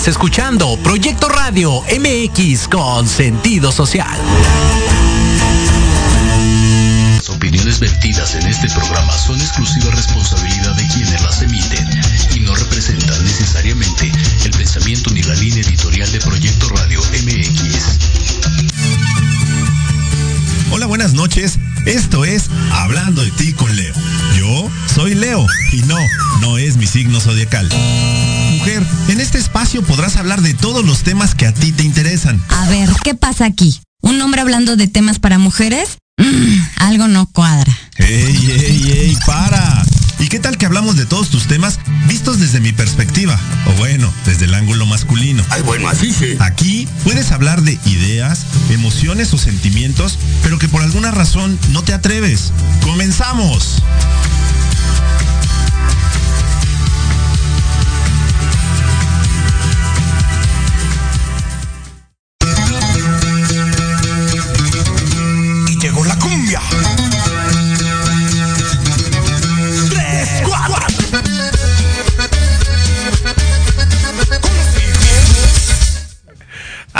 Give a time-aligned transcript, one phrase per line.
[0.00, 4.18] Estás escuchando Proyecto Radio MX con sentido social.
[7.16, 11.86] Las opiniones vertidas en este programa son exclusiva responsabilidad de quienes las emiten
[12.34, 14.10] y no representan necesariamente
[14.46, 17.98] el pensamiento ni la línea editorial de Proyecto Radio MX.
[20.70, 21.58] Hola, buenas noches.
[21.84, 23.94] Esto es Hablando de ti con Leo.
[24.38, 25.98] Yo soy Leo y no,
[26.40, 27.68] no es mi signo zodiacal.
[28.60, 32.38] Mujer, en este espacio podrás hablar de todos los temas que a ti te interesan.
[32.50, 33.80] A ver, ¿qué pasa aquí?
[34.02, 35.96] ¿Un hombre hablando de temas para mujeres?
[36.18, 37.74] Mm, algo no cuadra.
[37.96, 39.18] ¡Ey, ey, ey!
[39.24, 39.82] ¡Para!
[40.18, 43.40] ¿Y qué tal que hablamos de todos tus temas vistos desde mi perspectiva?
[43.64, 45.42] O bueno, desde el ángulo masculino.
[45.48, 46.36] Ay, bueno, así sí.
[46.38, 51.94] Aquí puedes hablar de ideas, emociones o sentimientos, pero que por alguna razón no te
[51.94, 52.52] atreves.
[52.82, 53.82] ¡Comenzamos!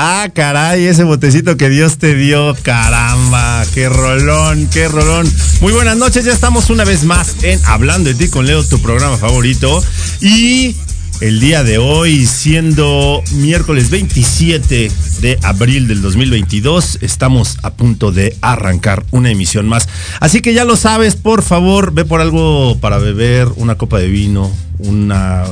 [0.02, 5.31] Ah, caray, ese botecito que Dios te dio, caramba, qué rolón, qué rolón.
[5.61, 8.81] Muy buenas noches, ya estamos una vez más en Hablando de ti con Leo, tu
[8.81, 9.85] programa favorito.
[10.23, 10.75] Y
[11.20, 18.35] el día de hoy, siendo miércoles 27 de abril del 2022, estamos a punto de
[18.41, 19.87] arrancar una emisión más.
[20.19, 24.08] Así que ya lo sabes, por favor, ve por algo para beber, una copa de
[24.08, 25.44] vino, una,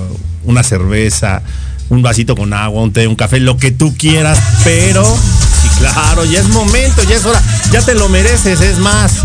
[0.46, 1.42] una cerveza
[1.88, 6.24] un vasito con agua, un té, un café, lo que tú quieras, pero sí, claro,
[6.24, 7.42] ya es momento, ya es hora,
[7.72, 9.22] ya te lo mereces, es más.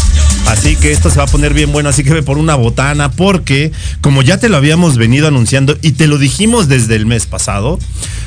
[0.47, 3.11] Así que esto se va a poner bien bueno, así que ve por una botana,
[3.11, 3.71] porque
[4.01, 7.79] como ya te lo habíamos venido anunciando y te lo dijimos desde el mes pasado,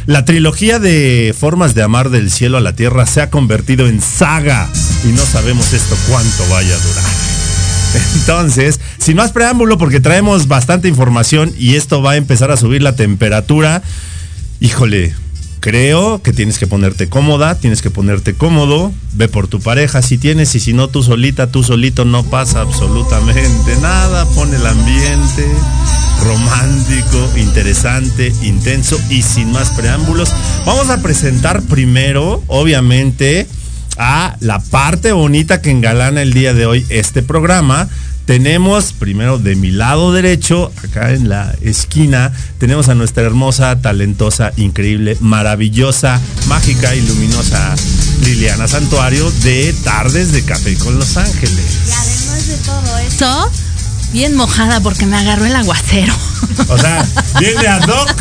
[0.06, 4.00] la trilogía de Formas de Amar del Cielo a la Tierra se ha convertido en
[4.00, 4.68] saga
[5.04, 7.26] y no sabemos esto cuánto vaya a durar.
[8.14, 12.82] Entonces, sin más preámbulo, porque traemos bastante información y esto va a empezar a subir
[12.82, 13.82] la temperatura.
[14.60, 15.14] Híjole,
[15.60, 20.16] creo que tienes que ponerte cómoda, tienes que ponerte cómodo, ve por tu pareja si
[20.16, 25.46] tienes y si no tú solita, tú solito no pasa absolutamente nada, pone el ambiente
[26.24, 30.32] romántico, interesante, intenso y sin más preámbulos.
[30.64, 33.46] Vamos a presentar primero, obviamente,
[33.98, 37.88] a la parte bonita que engalana el día de hoy este programa.
[38.26, 44.52] Tenemos primero de mi lado derecho, acá en la esquina, tenemos a nuestra hermosa, talentosa,
[44.56, 47.76] increíble, maravillosa, mágica y luminosa
[48.22, 51.66] Liliana Santuario de Tardes de Café con Los Ángeles.
[51.86, 53.50] Y además de todo eso,
[54.12, 56.14] bien mojada porque me agarró el aguacero.
[56.68, 57.04] O sea,
[57.38, 58.14] viene ad hoc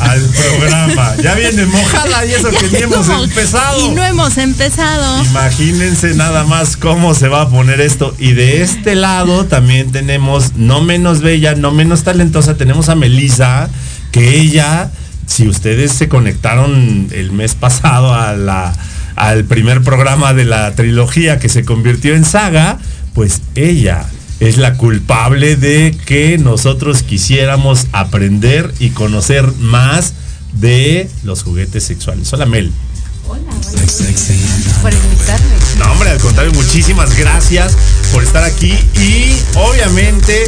[0.00, 1.14] al programa.
[1.22, 3.80] Ya viene mojada y eso que ni hemos empezado.
[3.80, 5.24] Y no hemos empezado.
[5.24, 8.14] Imagínense nada más cómo se va a poner esto.
[8.18, 13.68] Y de este lado también tenemos, no menos bella, no menos talentosa, tenemos a Melissa,
[14.12, 14.90] que ella,
[15.26, 18.72] si ustedes se conectaron el mes pasado a la,
[19.16, 22.78] al primer programa de la trilogía que se convirtió en saga,
[23.14, 24.06] pues ella
[24.40, 30.14] es la culpable de que nosotros quisiéramos aprender y conocer más
[30.52, 32.32] de los juguetes sexuales.
[32.32, 32.72] Hola Mel.
[33.26, 33.38] Por
[34.94, 35.46] invitarme.
[35.78, 37.76] No, hombre, al contrario, muchísimas gracias
[38.12, 38.72] por estar aquí.
[38.94, 40.44] Y obviamente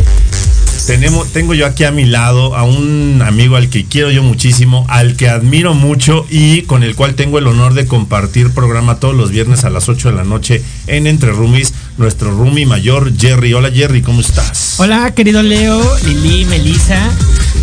[1.32, 5.14] tengo yo aquí a mi lado a un amigo al que quiero yo muchísimo, al
[5.14, 9.30] que admiro mucho y con el cual tengo el honor de compartir programa todos los
[9.30, 13.54] viernes a las 8 de la noche en Entre Roomies, nuestro roomie mayor, Jerry.
[13.54, 14.74] Hola Jerry, ¿cómo estás?
[14.78, 17.08] Hola, querido Leo, Lili, Melissa.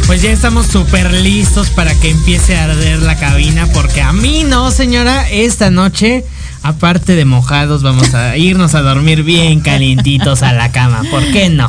[0.06, 4.46] Pues ya estamos súper listos para que empiece a arder la cabina, porque a mí
[4.46, 6.24] no, señora, esta noche,
[6.64, 11.04] aparte de mojados, vamos a irnos a dormir bien calientitos a la cama.
[11.12, 11.68] ¿Por qué no?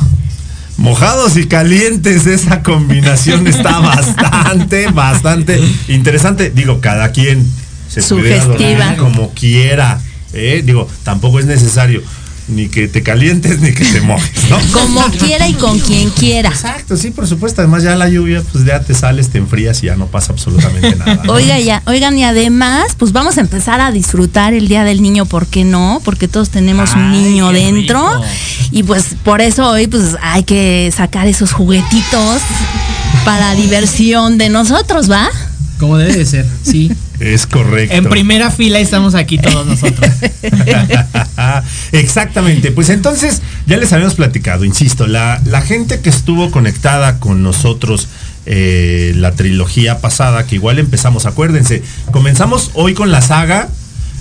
[0.79, 5.59] Mojados y calientes, esa combinación está bastante, bastante
[5.89, 6.51] interesante.
[6.51, 7.45] Digo, cada quien
[7.89, 8.85] se pudiera Sugestiva.
[8.85, 9.99] dormir como quiera.
[10.33, 10.63] ¿eh?
[10.65, 12.01] Digo, tampoco es necesario
[12.49, 14.57] ni que te calientes ni que te mojes, ¿no?
[14.71, 16.49] Como quiera y con quien quiera.
[16.49, 17.61] Exacto, sí, por supuesto.
[17.61, 20.95] Además, ya la lluvia, pues ya te sales, te enfrías y ya no pasa absolutamente
[20.95, 21.21] nada.
[21.23, 21.33] ¿no?
[21.33, 25.25] Oiga, ya, oigan, y además, pues vamos a empezar a disfrutar el Día del Niño,
[25.25, 26.01] ¿por qué no?
[26.03, 28.09] Porque todos tenemos un niño dentro.
[28.09, 28.25] rico.
[28.71, 32.41] Y pues por eso hoy pues hay que sacar esos juguetitos
[33.25, 35.29] para diversión de nosotros, ¿va?
[35.79, 36.91] Como debe de ser, sí.
[37.19, 37.95] Es correcto.
[37.95, 40.09] En primera fila estamos aquí todos nosotros.
[41.91, 47.43] Exactamente, pues entonces ya les habíamos platicado, insisto, la, la gente que estuvo conectada con
[47.43, 48.07] nosotros
[48.45, 53.69] eh, la trilogía pasada, que igual empezamos, acuérdense, comenzamos hoy con la saga,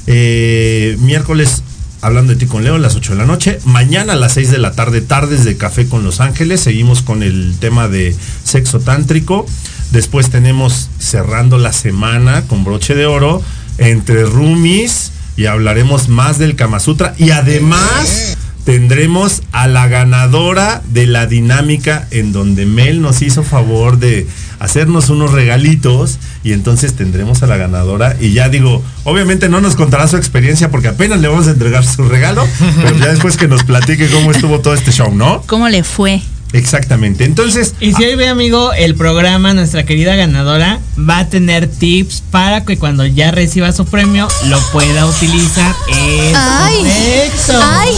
[0.06, 1.62] eh, miércoles
[2.00, 4.50] hablando de ti con Leo a las 8 de la noche, mañana a las 6
[4.50, 8.80] de la tarde, tardes de café con Los Ángeles, seguimos con el tema de sexo
[8.80, 9.46] tántrico,
[9.90, 13.42] después tenemos cerrando la semana con broche de oro,
[13.78, 18.36] entre roomies, y hablaremos más del Kama Sutra, y además
[18.68, 24.26] tendremos a la ganadora de la dinámica en donde Mel nos hizo favor de
[24.58, 29.74] hacernos unos regalitos y entonces tendremos a la ganadora y ya digo, obviamente no nos
[29.74, 32.46] contará su experiencia porque apenas le vamos a entregar su regalo,
[32.82, 35.42] pero ya después que nos platique cómo estuvo todo este show, ¿no?
[35.46, 36.20] ¿Cómo le fue?
[36.52, 37.24] Exactamente.
[37.24, 37.74] Entonces.
[37.78, 42.64] Y si hoy ve, amigo, el programa, nuestra querida ganadora va a tener tips para
[42.64, 45.74] que cuando ya reciba su premio lo pueda utilizar.
[45.88, 46.76] Es ¡Ay!
[46.78, 47.60] correcto.
[47.62, 47.94] ¡Ay!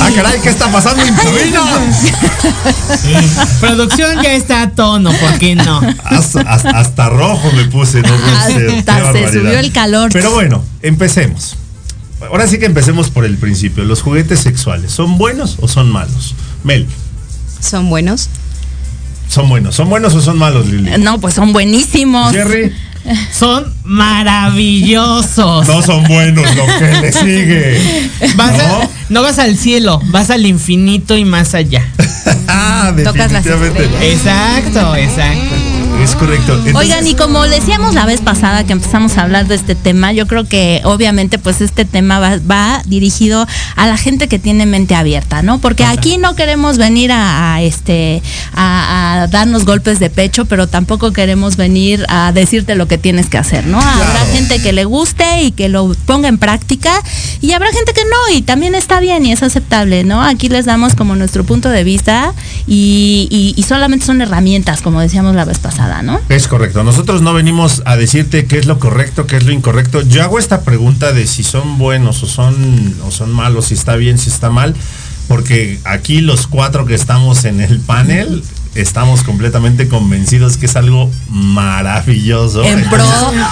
[0.00, 0.40] ¡Ah, caray!
[0.40, 1.60] ¿Qué está pasando cabina?
[3.60, 5.80] Producción ya está a tono, ¿por qué no?
[6.04, 10.10] Hasta, hasta- hasta rojo me puse, no Hasta se subió el calor.
[10.12, 11.56] Pero bueno, empecemos.
[12.22, 13.84] Ahora sí que empecemos por el principio.
[13.84, 16.34] ¿Los juguetes sexuales son buenos o son malos?
[16.62, 16.86] Mel,
[17.62, 18.28] Son buenos.
[19.28, 19.74] ¿son buenos?
[19.74, 20.90] ¿Son buenos o son malos, Lili?
[20.98, 22.32] No, pues son buenísimos.
[22.32, 22.70] Jerry,
[23.32, 25.66] Son maravillosos.
[25.66, 28.10] no son buenos, lo que le sigue.
[28.36, 28.90] Vas a- ¿No?
[29.08, 31.86] no vas al cielo, vas al infinito y más allá.
[32.54, 34.12] Ah, Tocas las definitivamente.
[34.12, 35.54] Exacto, exacto.
[36.02, 36.54] Es correcto.
[36.54, 40.12] Entonces, Oigan, y como decíamos la vez pasada que empezamos a hablar de este tema,
[40.12, 44.66] yo creo que obviamente pues este tema va, va dirigido a la gente que tiene
[44.66, 45.58] mente abierta, ¿no?
[45.60, 48.20] Porque aquí no queremos venir a, a, este
[48.52, 53.28] a, a darnos golpes de pecho, pero tampoco queremos venir a decirte lo que tienes
[53.28, 53.80] que hacer, ¿no?
[53.80, 56.92] Habrá gente que le guste y que lo ponga en práctica
[57.40, 60.20] y habrá gente que no y también está bien y es aceptable, ¿no?
[60.22, 62.34] Aquí les damos como nuestro punto de vista
[62.66, 66.20] y, y- y solamente son herramientas, como decíamos la vez pasada, ¿no?
[66.30, 66.82] Es correcto.
[66.84, 70.00] Nosotros no venimos a decirte qué es lo correcto, qué es lo incorrecto.
[70.00, 73.96] Yo hago esta pregunta de si son buenos o son, o son malos, si está
[73.96, 74.74] bien, si está mal,
[75.28, 78.42] porque aquí los cuatro que estamos en el panel
[78.74, 82.64] estamos completamente convencidos que es algo maravilloso.
[82.64, 83.04] En pro,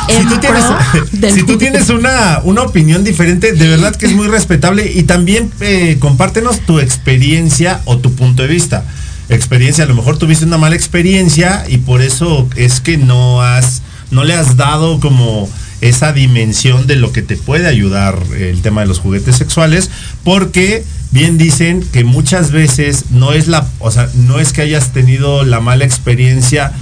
[0.09, 1.70] si en tú tienes, pro del si tú juguete.
[1.70, 6.61] tienes una, una opinión diferente, de verdad que es muy respetable y también eh, compártenos
[6.61, 8.85] tu experiencia o tu punto de vista.
[9.31, 13.81] Experiencia, a lo mejor tuviste una mala experiencia y por eso es que no has,
[14.11, 15.49] no le has dado como
[15.81, 19.89] esa dimensión de lo que te puede ayudar el tema de los juguetes sexuales,
[20.25, 24.93] porque bien dicen que muchas veces no es la, o sea, no es que hayas
[24.93, 26.73] tenido la mala experiencia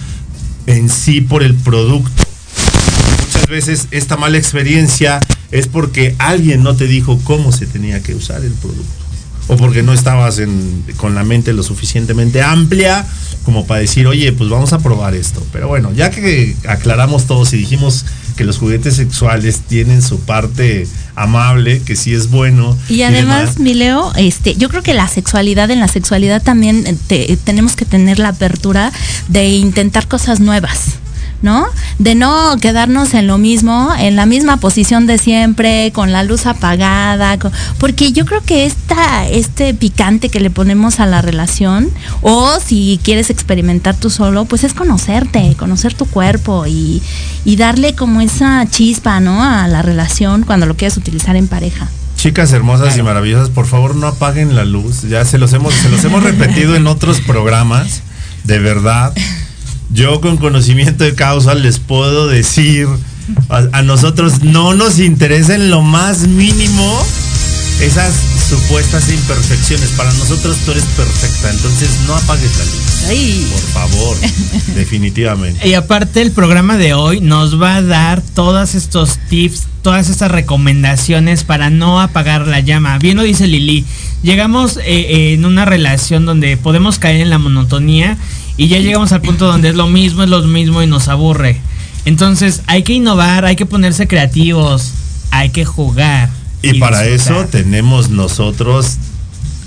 [0.67, 2.25] en sí por el producto.
[3.27, 8.15] Muchas veces esta mala experiencia es porque alguien no te dijo cómo se tenía que
[8.15, 8.98] usar el producto.
[9.49, 13.07] O porque no estabas en- con la mente lo suficientemente amplia
[13.45, 15.45] como para decir, oye, pues vamos a probar esto.
[15.53, 18.05] Pero bueno, ya que aclaramos todos y dijimos
[18.37, 20.87] que los juguetes sexuales tienen su parte
[21.17, 22.77] amable, que sí es bueno.
[22.91, 26.87] Y además, demás, mi Leo, este, yo creo que la sexualidad, en la sexualidad también
[26.87, 28.93] eh, te- tenemos que tener la apertura
[29.29, 30.99] de intentar cosas nuevas.
[31.41, 31.67] ¿No?
[32.01, 36.47] De no quedarnos en lo mismo, en la misma posición de siempre, con la luz
[36.47, 41.91] apagada, con- porque yo creo que esta, este picante que le ponemos a la relación,
[42.23, 47.01] o si quieres experimentar tú solo, pues es conocerte, conocer tu cuerpo y,
[47.45, 49.41] y darle como esa chispa, ¿no?
[49.45, 51.89] A la relación cuando lo quieres utilizar en pareja.
[52.17, 55.03] Chicas hermosas y maravillosas, por favor no apaguen la luz.
[55.03, 58.03] Ya se los hemos, se los hemos repetido en otros programas.
[58.43, 59.13] De verdad.
[59.91, 62.87] Yo con conocimiento de causa les puedo decir,
[63.49, 67.05] a, a nosotros no nos interesa en lo más mínimo
[67.81, 68.13] esas
[68.49, 69.91] supuestas imperfecciones.
[69.91, 73.05] Para nosotros tú eres perfecta, entonces no apagues la luz.
[73.09, 73.49] Ay.
[73.53, 74.17] Por favor,
[74.75, 75.69] definitivamente.
[75.69, 80.31] Y aparte el programa de hoy nos va a dar todos estos tips, todas estas
[80.31, 82.99] recomendaciones para no apagar la llama.
[82.99, 83.85] Bien lo dice Lili,
[84.23, 88.17] llegamos eh, eh, en una relación donde podemos caer en la monotonía
[88.59, 91.61] y ya llegamos al punto donde es lo mismo, es lo mismo y nos aburre.
[92.05, 94.93] Entonces hay que innovar, hay que ponerse creativos,
[95.31, 96.29] hay que jugar.
[96.61, 97.45] Y para disfrutar.
[97.45, 98.97] eso tenemos nosotros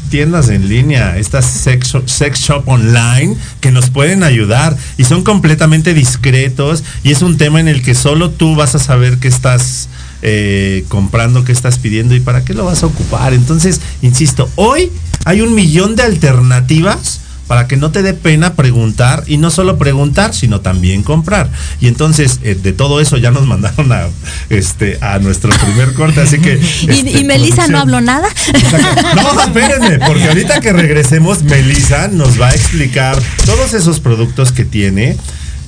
[0.09, 5.23] tiendas en línea, estas sex shop, sex shop online que nos pueden ayudar y son
[5.23, 9.29] completamente discretos y es un tema en el que solo tú vas a saber qué
[9.29, 9.87] estás
[10.21, 13.33] eh, comprando, qué estás pidiendo y para qué lo vas a ocupar.
[13.33, 14.91] Entonces, insisto, hoy
[15.23, 17.20] hay un millón de alternativas
[17.51, 21.49] para que no te dé pena preguntar y no solo preguntar, sino también comprar.
[21.81, 24.07] Y entonces, eh, de todo eso ya nos mandaron a,
[24.49, 26.53] este, a nuestro primer corte, así que...
[26.83, 28.29] ¿Y, este, y Melissa producción- no habló nada?
[29.17, 34.63] no, espérenme, porque ahorita que regresemos, Melissa nos va a explicar todos esos productos que
[34.63, 35.17] tiene.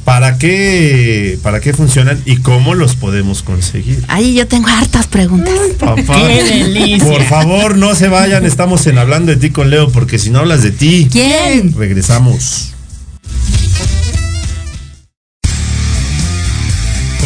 [0.03, 4.03] ¿Para qué, ¿Para qué funcionan y cómo los podemos conseguir?
[4.09, 5.53] Ahí yo tengo hartas preguntas.
[5.79, 7.07] Papá, ¡Qué delicia!
[7.07, 10.39] Por favor, no se vayan, estamos en Hablando de ti con Leo, porque si no
[10.39, 11.73] hablas de ti, ¿Quién?
[11.77, 12.73] regresamos.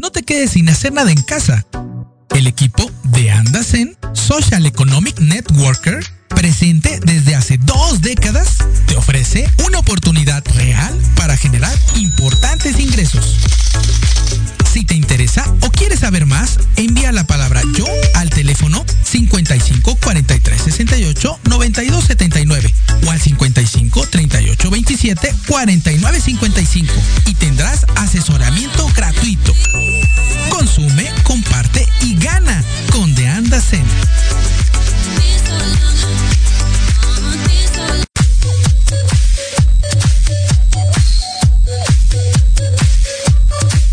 [0.00, 1.66] No te quedes sin hacer nada en casa.
[2.30, 9.78] El equipo de Andasen Social Economic Networker, presente desde hace dos décadas, te ofrece una
[9.78, 13.36] oportunidad real para generar importantes ingresos.
[14.72, 17.84] Si te interesa o quieres saber más, envía la palabra yo
[18.14, 22.72] al teléfono 55 43 68 92 79
[23.04, 26.94] o al 55 38 27 49 55
[27.26, 29.52] y tendrás asesoramiento gratuito.
[30.50, 32.62] Consume, comparte y gana
[32.92, 33.84] con The Andasen.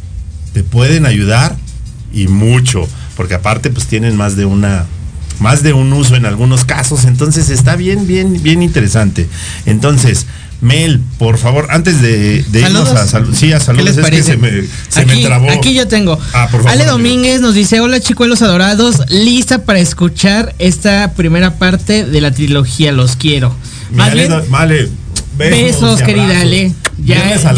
[0.53, 1.57] te pueden ayudar
[2.13, 4.85] y mucho, porque aparte pues tienen más de una
[5.41, 9.29] más de un uso en algunos casos, entonces está bien bien bien interesante.
[9.67, 10.27] Entonces,
[10.61, 13.97] Mel, por favor, antes de, de irnos a salud, sí, a ¿Qué saludos, les es
[13.97, 14.31] que parece?
[14.33, 14.51] se me,
[14.89, 15.51] se aquí, me trabó.
[15.51, 16.17] aquí yo tengo.
[16.33, 16.85] Ah, por favor, Ale.
[16.85, 22.93] Domínguez nos dice, hola chicuelos adorados, lista para escuchar esta primera parte de la trilogía
[22.93, 23.53] Los Quiero.
[23.91, 24.89] Mi Más Ale, bien, do- Male,
[25.37, 26.41] besos, querida.
[26.43, 26.73] Ale.
[27.05, 27.51] Ya, es la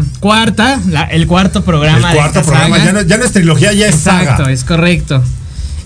[0.00, 0.08] 11.
[0.18, 2.86] cuarta, la- el cuarto programa El de cuarto esta programa, saga.
[2.86, 4.52] ya no, ya no es trilogía, ya es Exacto, saga.
[4.52, 5.22] es correcto.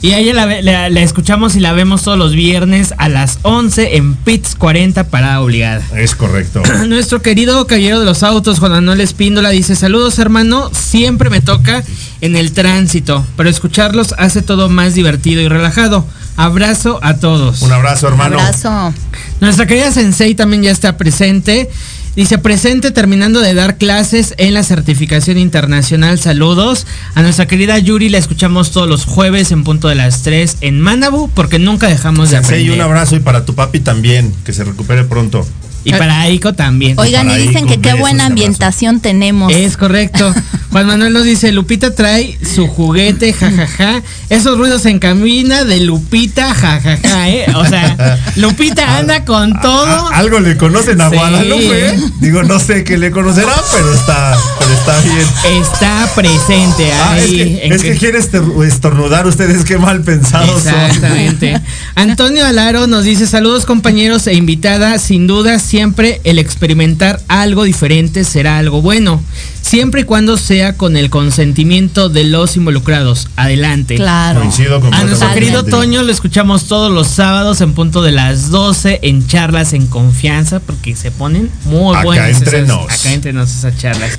[0.02, 3.08] Y a ella la, ve- la- la escuchamos y la vemos todos los viernes a
[3.08, 5.82] las 11 en Pits 40 para obligada.
[5.96, 6.62] Es correcto.
[6.86, 11.82] Nuestro querido caballero de los autos, Juan Manuel Espíndola, dice, saludos hermano, siempre me toca
[12.20, 16.06] en el tránsito, pero escucharlos hace todo más divertido y relajado.
[16.36, 17.62] Abrazo a todos.
[17.62, 18.38] Un abrazo, hermano.
[18.38, 18.92] Abrazo.
[19.40, 21.70] Nuestra querida Sensei también ya está presente.
[22.16, 26.18] Dice, presente terminando de dar clases en la certificación internacional.
[26.18, 26.86] Saludos.
[27.14, 30.80] A nuestra querida Yuri la escuchamos todos los jueves en punto de las 3 en
[30.80, 32.72] Manabu porque nunca dejamos de aprender.
[32.72, 35.46] un abrazo y para tu papi también, que se recupere pronto.
[35.86, 36.98] Y para Aiko también.
[36.98, 39.52] Oigan, y dicen que qué buena ambientación tenemos.
[39.52, 40.34] Es correcto.
[40.72, 44.02] Juan Manuel nos dice, Lupita trae su juguete, jajaja.
[44.28, 47.46] Esos ruidos en camina de Lupita, jajaja, ¿eh?
[47.54, 50.08] O sea, Lupita anda con todo.
[50.12, 51.16] algo le conocen a Sí.
[51.16, 51.96] Guadalupe.
[52.20, 55.62] Digo, no sé qué le conocerá, pero está, pero está bien.
[55.62, 57.36] Está presente Ah, es ahí.
[57.36, 60.74] que, en es que- que quiere estor- estornudar ustedes, qué mal pensados son.
[60.74, 61.60] Exactamente.
[61.94, 64.98] Antonio Alaro nos dice saludos compañeros e invitada.
[64.98, 69.22] Sin duda siempre el experimentar algo diferente será algo bueno.
[69.60, 73.28] Siempre y cuando sea con el consentimiento de los involucrados.
[73.36, 73.96] Adelante.
[73.96, 74.40] Claro.
[74.40, 79.00] Coincido A nuestro querido Toño lo escuchamos todos los sábados en punto de las 12
[79.02, 82.38] en charlas en confianza porque se ponen muy Acá buenas.
[82.38, 82.90] entre esas- nos.
[82.90, 84.18] Acá entre nos esas charlas.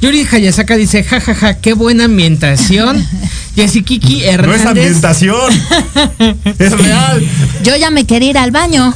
[0.00, 3.04] Yuri Hayasaka dice, jajaja, qué buena ambientación.
[3.56, 4.66] Yessikiki No es Hernández.
[4.66, 5.52] ambientación.
[6.58, 7.26] es real.
[7.64, 8.94] Yo ya me quería ir al baño.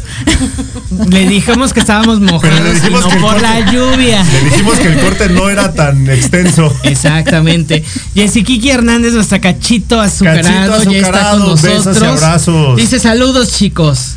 [1.09, 4.23] Le dijimos que estábamos mojados dijimos no que por corte- la lluvia.
[4.23, 6.73] Le dijimos que el corte no era tan extenso.
[6.85, 7.83] Exactamente.
[8.15, 12.23] Yessikiki Hernández, nuestra cachito azucarado, Cachito ya está con azucarado, besos y nosotros.
[12.23, 12.77] abrazos.
[12.77, 14.17] Dice saludos chicos.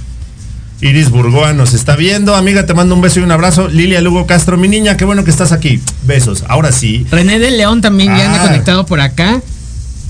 [0.87, 2.35] Iris Burgoa nos está viendo.
[2.35, 3.67] Amiga, te mando un beso y un abrazo.
[3.67, 5.81] Lilia Lugo Castro, mi niña, qué bueno que estás aquí.
[6.03, 6.43] Besos.
[6.47, 7.05] Ahora sí.
[7.11, 8.47] René de León también ya anda Ah.
[8.47, 9.41] conectado por acá.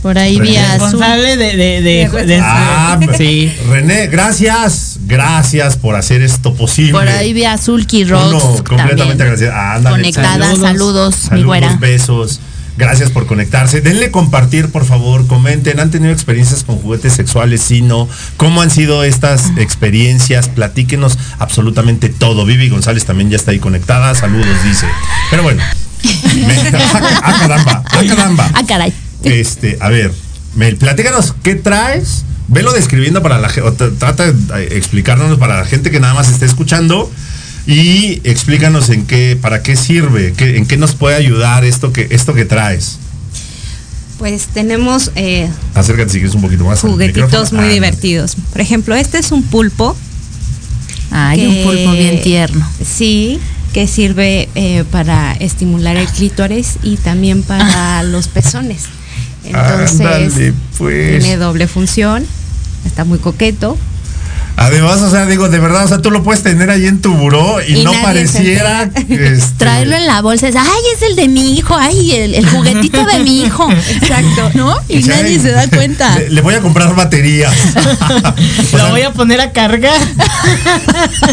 [0.01, 0.51] Por ahí René.
[0.51, 0.81] vía azul.
[0.81, 3.51] Responsable de, de, de- de- Ah, sí.
[3.69, 4.99] René, gracias.
[5.07, 6.91] Gracias por hacer esto posible.
[6.91, 8.61] Por ahí vía azul Uno Rocks.
[8.61, 9.53] completamente agradecido.
[9.53, 10.59] Ándale, Conectada, saludos.
[10.61, 11.75] saludos, mi güera.
[11.79, 12.39] besos.
[12.77, 13.79] Gracias por conectarse.
[13.81, 15.27] Denle compartir, por favor.
[15.27, 15.79] Comenten.
[15.79, 17.61] ¿Han tenido experiencias con juguetes sexuales?
[17.61, 18.07] Sí, no.
[18.35, 20.49] ¿Cómo han sido estas experiencias?
[20.49, 22.45] Platíquenos absolutamente todo.
[22.45, 24.13] Vivi González también ya está ahí conectada.
[24.13, 24.87] Saludos, dice.
[25.29, 25.63] Pero bueno.
[26.35, 26.77] Me-
[27.23, 27.83] ah, caramba.
[27.85, 28.51] Ah, caramba.
[28.53, 28.93] Ah, caray.
[29.23, 30.11] Este, a ver,
[30.55, 32.25] Mel, platícanos, ¿qué traes?
[32.47, 36.45] Velo describiendo para la gente, trata de explicarnos para la gente que nada más esté
[36.45, 37.11] escuchando
[37.67, 42.07] y explícanos en qué, para qué sirve, qué, en qué nos puede ayudar esto que,
[42.11, 42.99] esto que traes.
[44.19, 46.79] Pues tenemos eh, Acércate si quieres un poquito más.
[46.81, 48.35] juguetitos muy Ah, divertidos.
[48.51, 49.95] Por ejemplo, este es un pulpo.
[51.11, 52.65] Ay, un pulpo bien tierno.
[52.83, 53.39] Sí,
[53.73, 58.83] que sirve eh, para estimular el clítoris y también para los pezones.
[59.43, 61.19] Entonces, Ándale, pues.
[61.23, 62.25] tiene doble función.
[62.85, 63.77] Está muy coqueto.
[64.57, 67.13] Además, o sea, digo, de verdad, o sea, tú lo puedes tener ahí en tu
[67.13, 68.83] buró y, Y no pareciera.
[68.83, 72.49] este, Traerlo en la bolsa es, ay, es el de mi hijo, ay, el, el
[72.49, 73.69] juguetito de mi hijo.
[74.01, 74.51] Exacto.
[74.53, 74.75] ¿No?
[74.87, 76.17] Y o sea, nadie se da cuenta.
[76.17, 77.53] Le, le voy a comprar baterías.
[78.71, 79.99] Lo sea, voy a poner a cargar.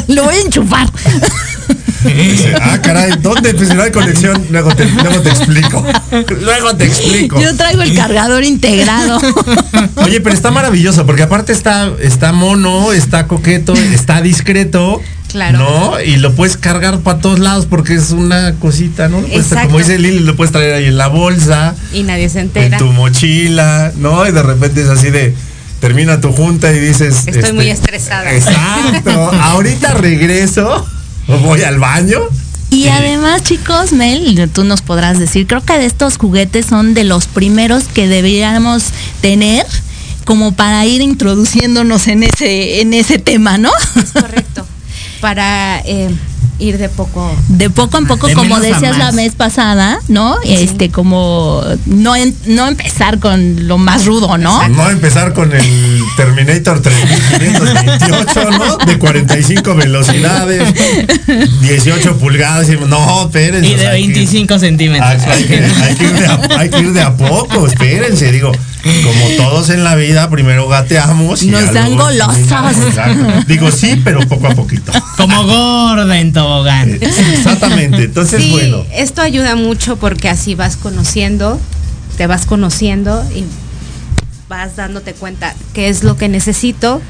[0.08, 0.88] Lo voy a enchufar.
[2.16, 3.54] Dice, ah, caray, ¿dónde?
[3.54, 5.84] Pues si no hay conexión, luego te, luego te explico.
[6.42, 7.40] Luego te explico.
[7.40, 9.18] Yo traigo el cargador integrado.
[9.96, 15.00] Oye, pero está maravilloso, porque aparte está, está mono, está coqueto, está discreto.
[15.30, 15.58] Claro.
[15.58, 16.00] ¿No?
[16.00, 19.22] Y lo puedes cargar para todos lados porque es una cosita, ¿no?
[19.22, 19.68] Lo puedes- Exacto.
[19.68, 22.76] como dice Lili, lo puedes traer ahí en la bolsa, Y nadie se en entera.
[22.76, 24.26] tu mochila, ¿no?
[24.28, 25.34] Y de repente es así de.
[25.80, 27.16] Termina tu junta y dices.
[27.26, 28.30] este, Estoy muy estresada.
[28.32, 29.10] Exacto.
[29.10, 30.86] Ahorita regreso.
[31.28, 32.20] O Voy al baño.
[32.70, 37.04] Y además, chicos, Mel, tú nos podrás decir, creo que de estos juguetes son de
[37.04, 38.84] los primeros que deberíamos
[39.20, 39.66] tener
[40.24, 43.70] como para ir introduciéndonos en ese, en ese tema, ¿no?
[43.96, 44.66] Es correcto.
[45.20, 46.10] Para eh,
[46.58, 47.34] ir de poco.
[47.48, 50.36] De poco en poco, De como decías la vez pasada, ¿no?
[50.44, 54.68] Este, como no, en- no empezar con lo más rudo, ¿no?
[54.68, 58.76] No empezar con el Terminator 3528, ¿no?
[58.78, 60.62] De 45 velocidades,
[61.62, 62.68] 18 pulgadas.
[62.68, 63.68] y- No, espérense.
[63.68, 65.08] Y o de sea, hay que- 25 centímetros.
[65.10, 68.30] Hay, hay que, hay que ir de a, hay que ir de a poco, espérense,
[68.32, 73.44] digo, como todos en la vida, primero gateamos y Nos dan luego exacto.
[73.46, 74.92] Digo, sí, pero poco a poquito.
[75.16, 76.98] Como gorda en tobogán.
[77.00, 78.84] Exactamente, entonces sí, bueno.
[78.92, 81.60] esto ayuda mucho porque así vas conociendo,
[82.16, 83.44] te vas conociendo y
[84.48, 87.00] vas dándote cuenta qué es lo que necesito,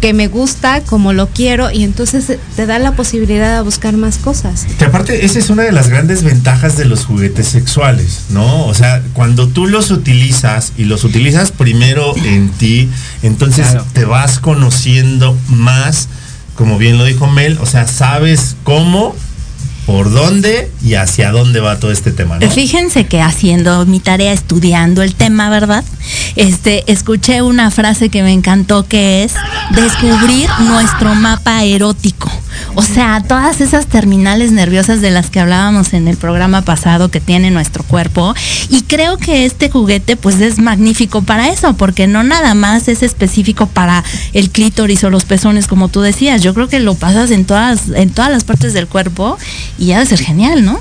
[0.00, 4.16] que me gusta, cómo lo quiero y entonces te da la posibilidad de buscar más
[4.18, 4.66] cosas.
[4.78, 8.66] Que aparte, esa es una de las grandes ventajas de los juguetes sexuales, ¿no?
[8.66, 12.88] O sea, cuando tú los utilizas y los utilizas primero en ti,
[13.22, 13.86] entonces Claro.
[13.92, 16.08] te vas conociendo más,
[16.54, 19.14] como bien lo dijo Mel, o sea, sabes cómo,
[19.90, 22.48] por dónde y hacia dónde va todo este tema, ¿no?
[22.48, 25.82] Fíjense que haciendo mi tarea, estudiando el tema, ¿verdad?
[26.36, 29.34] Este, escuché una frase que me encantó que es
[29.74, 32.30] descubrir nuestro mapa erótico.
[32.74, 37.20] O sea, todas esas terminales nerviosas de las que hablábamos en el programa pasado que
[37.20, 38.34] tiene nuestro cuerpo.
[38.68, 43.02] Y creo que este juguete pues es magnífico para eso, porque no nada más es
[43.02, 46.42] específico para el clítoris o los pezones, como tú decías.
[46.42, 49.36] Yo creo que lo pasas en todas, en todas las partes del cuerpo
[49.80, 50.78] y ya debe ser genial, ¿no?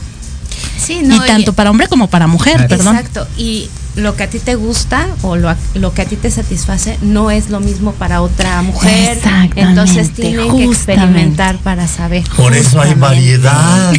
[0.78, 2.96] Sí, no, y tanto y- para hombre como para mujer, perdón.
[2.96, 3.28] Exacto.
[3.38, 6.98] Y lo que a ti te gusta o lo, lo que a ti te satisface
[7.02, 9.18] no es lo mismo para otra mujer.
[9.18, 10.94] Exactamente, Entonces tienen que justamente.
[10.94, 12.24] experimentar para saber.
[12.38, 13.94] Por eso hay variedad.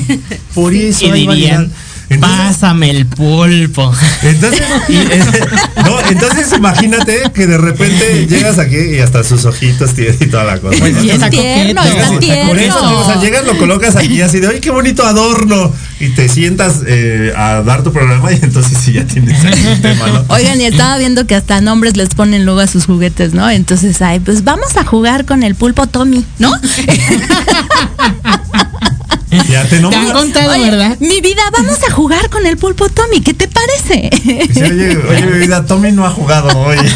[0.54, 1.66] Por eso Y hay variedad.
[2.10, 3.92] Entonces- pásame el pulpo.
[4.22, 4.60] Entonces,
[5.84, 10.42] no, entonces imagínate que de repente llegas aquí y hasta sus ojitos tiene y toda
[10.44, 10.76] la cosa.
[10.78, 11.00] Pues ¿no?
[11.02, 12.00] sí, está tierno, coqueto.
[12.02, 12.48] está tierno.
[12.48, 15.72] Por eso, o sea, llegas, lo colocas aquí así de, ¡ay, qué bonito adorno!
[16.00, 19.80] Y te sientas eh, a dar tu programa y entonces sí ya tienes ahí un
[19.82, 20.24] tema, ¿no?
[20.28, 23.48] Oigan, y estaba viendo que hasta nombres les ponen luego a sus juguetes, ¿no?
[23.48, 26.52] Entonces, ay, pues vamos a jugar con el pulpo Tommy, ¿no?
[29.48, 30.96] Ya te Te han contado, Oye, ¿verdad?
[31.00, 34.10] mi vida, vamos a jugar con el pulpo Tommy, ¿qué te parece?
[34.48, 36.76] Dice, oye, oye, mi vida, Tommy no ha jugado hoy.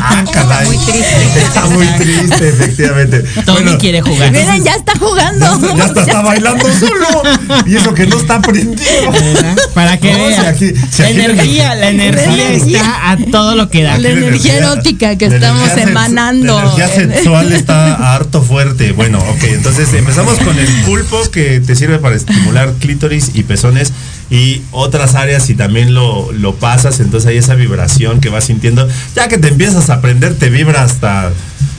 [0.00, 0.66] Ah, caray.
[0.66, 1.40] muy triste.
[1.40, 3.22] Está muy triste, efectivamente.
[3.44, 4.30] Tommy Bueno, quiere jugar.
[4.32, 5.74] Miren, ya está jugando.
[5.76, 7.22] Ya, hasta está bailando solo.
[7.66, 8.76] Y eso que no está prendido.
[9.12, 9.56] ¿Verdad?
[9.74, 10.40] Para que No, vean.
[10.42, 12.78] si aquí- si la aquí- energía, la energía energía.
[12.80, 13.98] está a todo lo que da.
[13.98, 16.56] La energía erótica que la estamos energía emanando.
[16.60, 18.92] La energía sexual está harto fuerte.
[18.92, 23.92] Bueno, ok, entonces empezamos con el pulpo que te sirve para estimular clítoris y pezones
[24.30, 28.86] y otras áreas y también lo, lo pasas, entonces hay esa vibración que vas sintiendo.
[29.16, 31.32] Ya que te empiezas a aprender, te vibra hasta...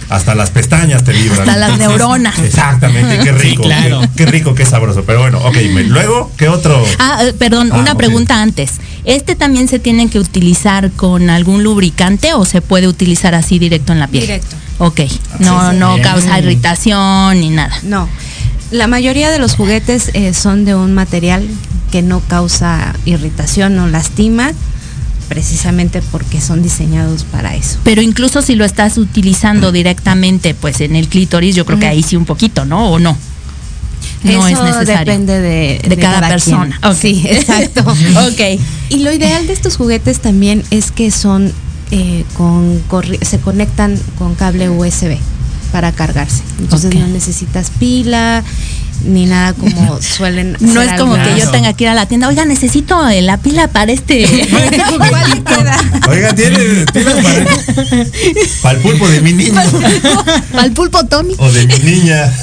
[0.09, 1.47] Hasta las pestañas te vibran.
[1.47, 2.39] Hasta las neuronas.
[2.39, 3.61] Exactamente, qué rico.
[3.61, 4.01] Sí, claro.
[4.01, 5.03] Qué, qué rico, qué sabroso.
[5.05, 6.83] Pero bueno, ok, luego, ¿qué otro?
[6.97, 8.71] Ah, eh, perdón, Ah, una pregunta antes.
[9.05, 13.93] ¿Este también se tiene que utilizar con algún lubricante o se puede utilizar así directo
[13.93, 14.23] en la piel?
[14.23, 14.55] Directo.
[14.79, 15.01] Ok,
[15.41, 15.77] no, sí.
[15.77, 17.77] no causa irritación ni nada.
[17.83, 18.09] No.
[18.71, 21.47] La mayoría de los juguetes eh, son de un material
[21.91, 24.51] que no causa irritación o lastima,
[25.27, 27.79] precisamente porque son diseñados para eso.
[27.83, 32.03] Pero incluso si lo estás utilizando directamente pues en el clítoris, yo creo que ahí
[32.03, 32.91] sí un poquito, ¿no?
[32.91, 33.17] ¿O no?
[34.23, 34.97] No Eso es necesario.
[34.97, 36.79] depende de, De cada persona.
[36.99, 37.81] Sí, exacto.
[37.81, 38.59] ok.
[38.89, 41.53] Y lo ideal de estos juguetes también es que son
[41.91, 42.83] eh, con
[43.21, 45.17] se conectan con cable USB
[45.71, 46.43] para cargarse.
[46.59, 48.43] Entonces no necesitas pila
[49.03, 50.57] ni nada como suelen.
[50.59, 53.37] No es como que yo tenga que ir a la tienda, oiga, necesito eh, la
[53.37, 54.25] pila para este.
[56.09, 57.45] Oiga, tiene, tiene para,
[58.61, 59.61] para el pulpo de mi niño
[60.51, 61.35] Para el pulpo Tommy.
[61.37, 62.33] o de mi niña.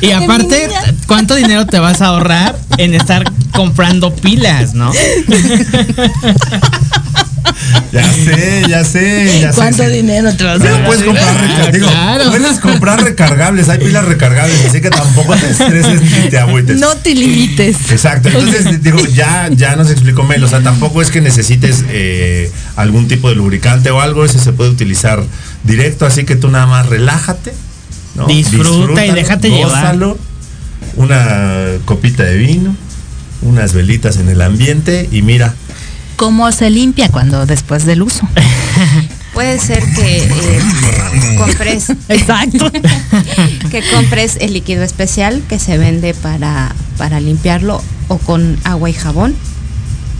[0.00, 0.80] Y aparte, niña.
[1.06, 4.90] ¿cuánto dinero te vas a ahorrar en estar comprando pilas, no?
[7.92, 9.56] Ya sé, ya sé, ya sé.
[9.56, 12.30] ¿Cuánto dinero te vas a puedes comprar, reca- digo, claro.
[12.30, 16.78] puedes comprar recargables, hay pilas recargables, así que tampoco te estreses ni te agüites.
[16.78, 17.76] No te limites.
[17.90, 22.50] Exacto, entonces digo, ya, ya nos explicó Mel, o sea, tampoco es que necesites eh,
[22.76, 25.22] algún tipo de lubricante o algo, ese se puede utilizar
[25.64, 27.52] directo, así que tú nada más relájate,
[28.14, 28.26] ¿no?
[28.26, 29.70] Disfruta y déjate llevar.
[29.70, 30.18] gózalo,
[30.96, 32.74] Una copita de vino,
[33.42, 35.54] unas velitas en el ambiente y mira,
[36.18, 38.28] ¿Cómo se limpia cuando después del uso?
[39.34, 40.60] Puede ser que eh,
[41.38, 42.72] compres Exacto.
[43.70, 48.94] que compres el líquido especial que se vende para, para limpiarlo o con agua y
[48.94, 49.36] jabón.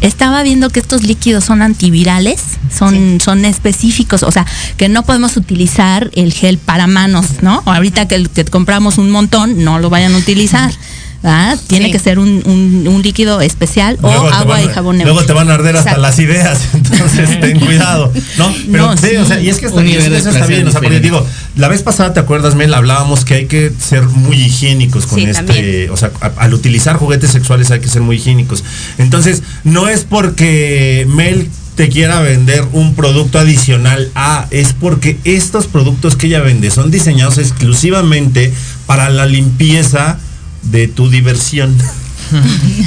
[0.00, 2.40] Estaba viendo que estos líquidos son antivirales,
[2.72, 3.18] son, Sí.
[3.20, 7.60] son específicos, o sea, que no podemos utilizar el gel para manos, ¿no?
[7.64, 10.70] O ahorita que, que compramos un montón, no lo vayan a utilizar.
[11.22, 11.58] ¿verdad?
[11.66, 11.92] Tiene Sí.
[11.92, 15.14] que ser un, un- un líquido especial o Luego agua van- y jabón neutro.
[15.14, 16.02] Luego te van a arder hasta Exacto.
[16.02, 18.12] las ideas, entonces ten cuidado.
[18.36, 19.16] No, pero No, sí, sí.
[19.16, 21.26] o sea, y es que está, de eso está bien, o sea, porque digo,
[21.56, 22.72] la vez pasada, ¿te acuerdas, Mel?
[22.72, 25.90] Hablábamos que hay que ser muy higiénicos con Sí, este, también.
[25.90, 28.62] o sea, a- al utilizar juguetes sexuales hay que ser muy higiénicos.
[28.98, 35.66] Entonces, no es porque Mel te quiera vender un producto adicional a, es porque estos
[35.68, 38.52] productos que ella vende son diseñados exclusivamente
[38.86, 40.18] para la limpieza
[40.62, 41.76] de tu diversión.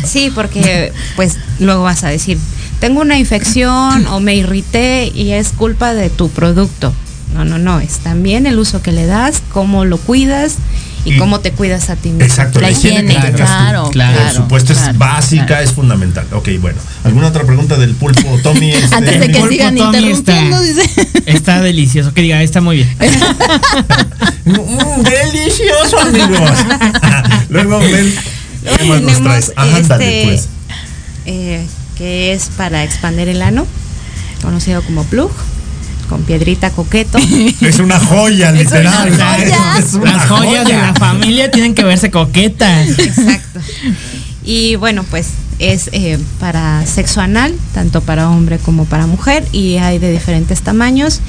[0.05, 2.37] Sí, porque pues luego vas a decir,
[2.79, 6.93] tengo una infección o me irrité y es culpa de tu producto.
[7.33, 10.57] No, no, no, es también el uso que le das, cómo lo cuidas
[11.05, 12.23] y Y- cómo te cuidas a ti mismo.
[12.23, 13.55] Exacto, La la, higiene, que higiene, tengas tú.
[13.55, 15.63] claro, claro, Por supuesto, claro, es básica, claro.
[15.63, 16.27] es fundamental.
[16.31, 16.77] Ok, bueno.
[17.03, 18.71] ¿Alguna otra pregunta del pulpo, Tommy?
[18.73, 21.07] Este, Antes de que Pulpo sigan Tommy interrumpiendo, está- dice.
[21.25, 22.13] Está delicioso.
[22.13, 22.95] Que diga, está muy bien.
[24.43, 26.49] Mm, delicioso, amigos.
[27.49, 28.13] Luego, Mel,
[28.63, 29.53] ¿qué más nos Tenemos traes?
[29.55, 30.47] Ándale, este, pues.
[31.27, 33.67] eh, que es para expander el ano,
[34.41, 35.31] conocido como plug,
[36.11, 37.17] con piedrita coqueto.
[37.61, 39.13] Es una joya, literal.
[39.13, 39.77] una joya.
[39.79, 42.99] Es una Las joyas de la familia tienen que verse coquetas.
[42.99, 43.61] Exacto.
[44.43, 49.77] Y bueno, pues es eh, para sexo anal, tanto para hombre como para mujer, y
[49.77, 51.21] hay de diferentes tamaños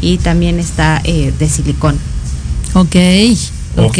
[0.00, 1.98] y también está eh, de silicón.
[2.72, 2.96] Ok.
[3.76, 3.86] Ok.
[3.86, 3.98] Ok.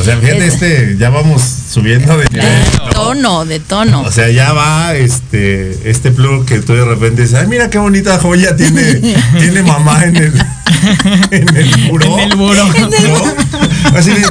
[0.00, 2.42] O sea, fíjate, Es- este, ya vamos subiendo de De
[2.92, 4.02] tono, de tono.
[4.02, 7.78] O sea, ya va este este plug que tú de repente dices, ay, mira qué
[7.78, 8.94] bonita joya tiene,
[9.38, 10.32] tiene mamá en el,
[11.30, 12.18] en el buró.
[12.18, 12.64] En el buró.
[12.66, 13.96] ¿No?
[13.98, 14.22] Así de,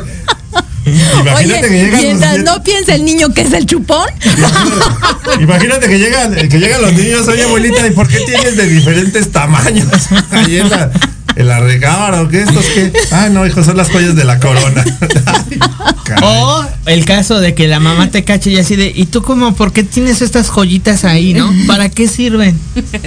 [1.19, 4.09] imagínate Oye, que llegan mientras los no piensa el niño que es el chupón.
[5.39, 9.31] Imagínate que llegan, que llegan los niños, oye abuelita, ¿y por qué tienes de diferentes
[9.31, 9.87] tamaños?
[10.31, 10.89] Ahí en la,
[11.37, 12.91] en la recámara o qué estos qué?
[13.11, 14.83] Ah, no, hijo, son las joyas de la corona.
[15.49, 15.59] Ay.
[16.23, 19.53] O el caso de que la mamá te cache y así de, ¿y tú cómo,
[19.55, 21.51] por qué tienes estas joyitas ahí, no?
[21.67, 22.57] ¿Para qué sirven?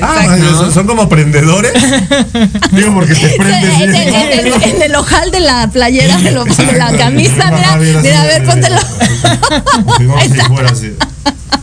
[0.02, 1.72] Ah, son- son como prendedores.
[2.72, 3.74] Digo, porque te prendes.
[3.80, 7.50] en, el, en el- en el ojal de la playera, de, lo- de la camisa,
[7.50, 8.76] mira, mira, a ver, póntelo.
[9.96, 10.92] Como así.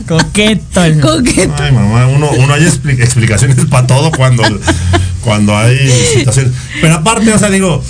[0.06, 0.84] Coqueto.
[0.84, 1.54] el- Coqueto.
[1.62, 4.42] Ay, mamá, uno, uno hay expli- explicaciones para todo cuando,
[5.22, 6.52] cuando hay situaciones.
[6.80, 7.82] Pero aparte, o sea, digo,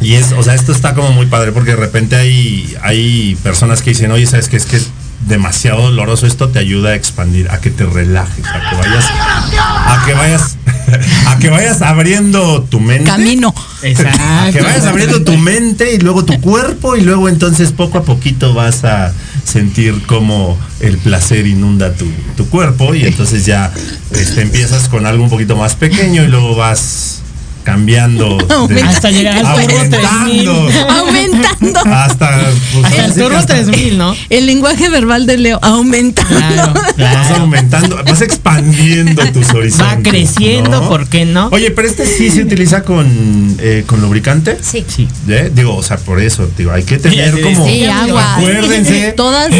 [0.00, 3.82] y es, o sea, esto está como muy padre porque de repente hay, hay personas
[3.82, 4.56] que dicen, oye, ¿sabes qué?
[4.56, 4.90] Es que es
[5.26, 10.02] demasiado doloroso esto te ayuda a expandir, a que te relajes, a que vayas, a
[10.06, 10.56] que vayas,
[11.26, 13.04] a que vayas abriendo tu mente.
[13.04, 13.54] Camino.
[13.82, 14.52] A Exacto.
[14.52, 18.54] que vayas abriendo tu mente y luego tu cuerpo y luego entonces poco a poquito
[18.54, 19.12] vas a
[19.50, 23.72] sentir como el placer inunda tu, tu cuerpo y entonces ya
[24.12, 27.19] este, empiezas con algo un poquito más pequeño y luego vas
[27.64, 28.36] cambiando
[28.68, 30.82] de- Hasta llegar al turbo aumentando 3000.
[30.88, 31.80] Aumentando.
[31.94, 32.40] hasta
[32.72, 34.16] pues, Hasta el turbo hasta 3000, ¿no?
[34.28, 36.36] El lenguaje verbal de Leo aumentando.
[36.38, 37.34] Claro, vas claro.
[37.42, 40.88] aumentando vas expandiendo tus horizontes Va creciendo, ¿no?
[40.88, 41.48] ¿por qué no?
[41.52, 44.84] oye pero este sí se utiliza con eh, con lubricante Sí.
[44.88, 45.08] Sí.
[45.28, 45.50] ¿Eh?
[45.54, 47.66] Digo, o sea, por eso, digo, hay que tener como.
[47.66, 48.36] Sí, agua.
[48.36, 49.12] Acuérdense.
[49.16, 49.50] Todas-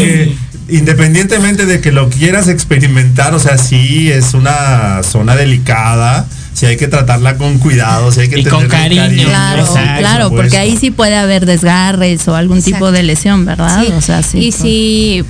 [0.69, 6.77] independientemente de que lo quieras experimentar, o sea, sí es una zona delicada, sí hay
[6.77, 9.27] que tratarla con cuidado, sí hay que Y con tenerle cariño.
[9.27, 13.45] Claro, Exacto, claro, por porque ahí sí puede haber desgarres o algún tipo de lesión,
[13.45, 13.83] ¿verdad?
[13.85, 14.37] Sí, O sea, sí.
[14.39, 14.61] y pues.
[14.61, 15.23] si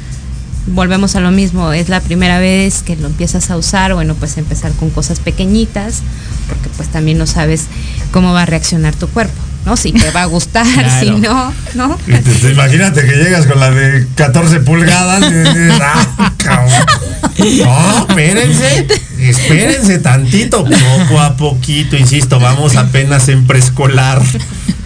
[0.68, 4.38] volvemos a lo mismo, es la primera vez que lo empiezas a usar, bueno, pues
[4.38, 6.02] empezar con cosas pequeñitas,
[6.48, 7.66] porque pues también no sabes
[8.12, 9.34] cómo va a reaccionar tu cuerpo,
[9.66, 9.76] ¿no?
[9.76, 11.00] Si te va a gustar, Claro.
[11.00, 11.98] si no, ¿no?
[12.08, 16.72] Y te- te- imagínate que llegas con la de 14 pulgadas y dices, "Ah, cabrón".
[17.64, 18.88] No, espérense,
[19.30, 24.22] espérense tantito, poco a poquito, insisto, vamos apenas en preescolar.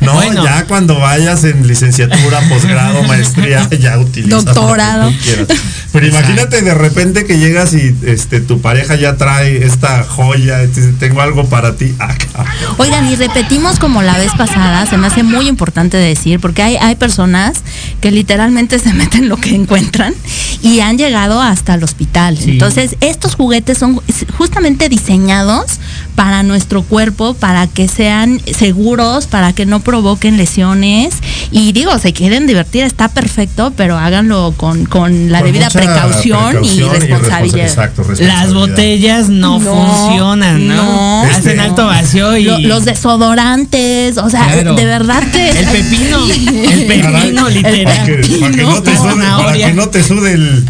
[0.01, 0.43] No, Bueno.
[0.43, 5.09] ya cuando vayas en licenciatura, posgrado, maestría, ya utilizas lo que Doctorado.
[5.09, 5.47] tú quieras.
[5.93, 10.59] Pero imagínate de repente que llegas y este tu pareja ya trae esta joya,
[10.99, 11.95] tengo algo para ti.
[11.99, 12.75] Ah, cabrón.
[12.77, 16.75] Oigan, y repetimos como la vez pasada, se me hace muy importante decir, porque hay,
[16.75, 17.61] hay personas
[18.01, 20.13] que literalmente se meten lo que encuentran
[20.61, 22.37] y han llegado hasta el hospital.
[22.37, 22.51] Sí.
[22.51, 24.01] Entonces, estos juguetes son
[24.37, 25.79] justamente diseñados
[26.15, 31.15] para nuestro cuerpo, para que sean seguros, para que no provoquen lesiones.
[31.51, 36.51] Y digo, si quieren divertir, está perfecto, pero háganlo con, con la Con debida precaución,
[36.51, 37.65] precaución y responsabilidad.
[37.67, 40.75] Exacto, Las botellas no, No, funcionan, ¿no?
[40.75, 41.21] no.
[41.23, 42.43] Hacen Este- alto vacío y.
[42.45, 44.75] Lo- los desodorantes, o sea, Claro.
[44.75, 48.05] de verdad que El pepino, el pepino, Para literal.
[48.05, 50.65] que, para que no te sude, para que no te sude el,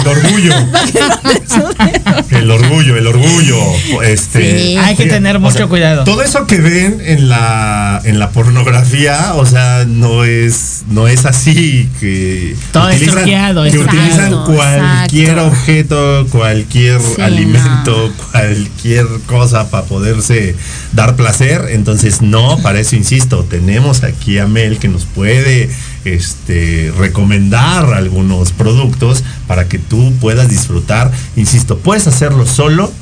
[0.00, 0.54] el orgullo.
[2.30, 3.58] El orgullo, el orgullo.
[4.02, 4.76] Este, Sí.
[4.78, 6.04] Hay que tener o mucho sea, cuidado.
[6.04, 11.24] Todo eso que ven en la en la pornografía, o sea, no es no es
[11.26, 15.46] así que Todo es truqueado, que exacto, utilizan cualquier exacto.
[15.46, 18.30] objeto, cualquier Sí, alimento, no.
[18.30, 20.56] cualquier cosa para poderse
[20.92, 21.66] dar placer.
[21.70, 25.70] Entonces, no, para eso insisto, tenemos aquí a Mel que nos puede
[26.04, 31.10] este, recomendar algunos productos para que tú puedas disfrutar.
[31.36, 32.92] Insisto, puedes hacerlo solo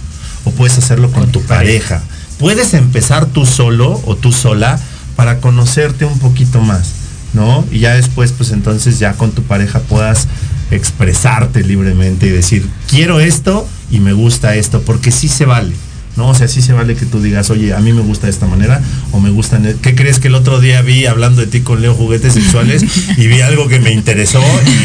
[0.44, 2.02] o puedes hacerlo con, tu pareja.
[2.38, 4.78] Puedes empezar tú solo o tú sola
[5.16, 6.92] para conocerte un poquito más,
[7.34, 7.64] ¿no?
[7.70, 10.28] Y ya después, pues entonces ya con tu pareja puedas
[10.70, 15.74] expresarte libremente y decir, quiero esto y me gusta esto, porque sí se vale.
[16.20, 16.28] ¿No?
[16.28, 18.46] O sea, sí se vale que tú digas, oye, a mí me gusta de esta
[18.46, 19.64] manera o me gustan.
[19.64, 19.74] e-".
[19.76, 22.84] ¿Qué crees que el otro día vi hablando de ti con Leo juguetes sexuales
[23.16, 24.42] y vi algo que me interesó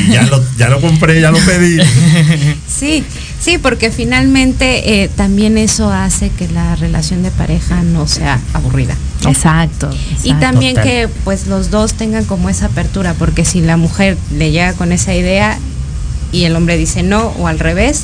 [0.07, 1.77] y ya lo, ya lo compré, ya lo pedí?
[2.67, 3.03] Sí,
[3.39, 8.95] sí, porque finalmente eh, también eso hace que la relación de pareja no sea aburrida.
[9.23, 9.29] ¿no?
[9.29, 9.89] Exacto.
[10.23, 10.89] Y también Total.
[10.89, 14.91] que pues los dos tengan como esa apertura, porque si la mujer le llega con
[14.91, 15.57] esa idea
[16.31, 18.03] y el hombre dice no o al revés,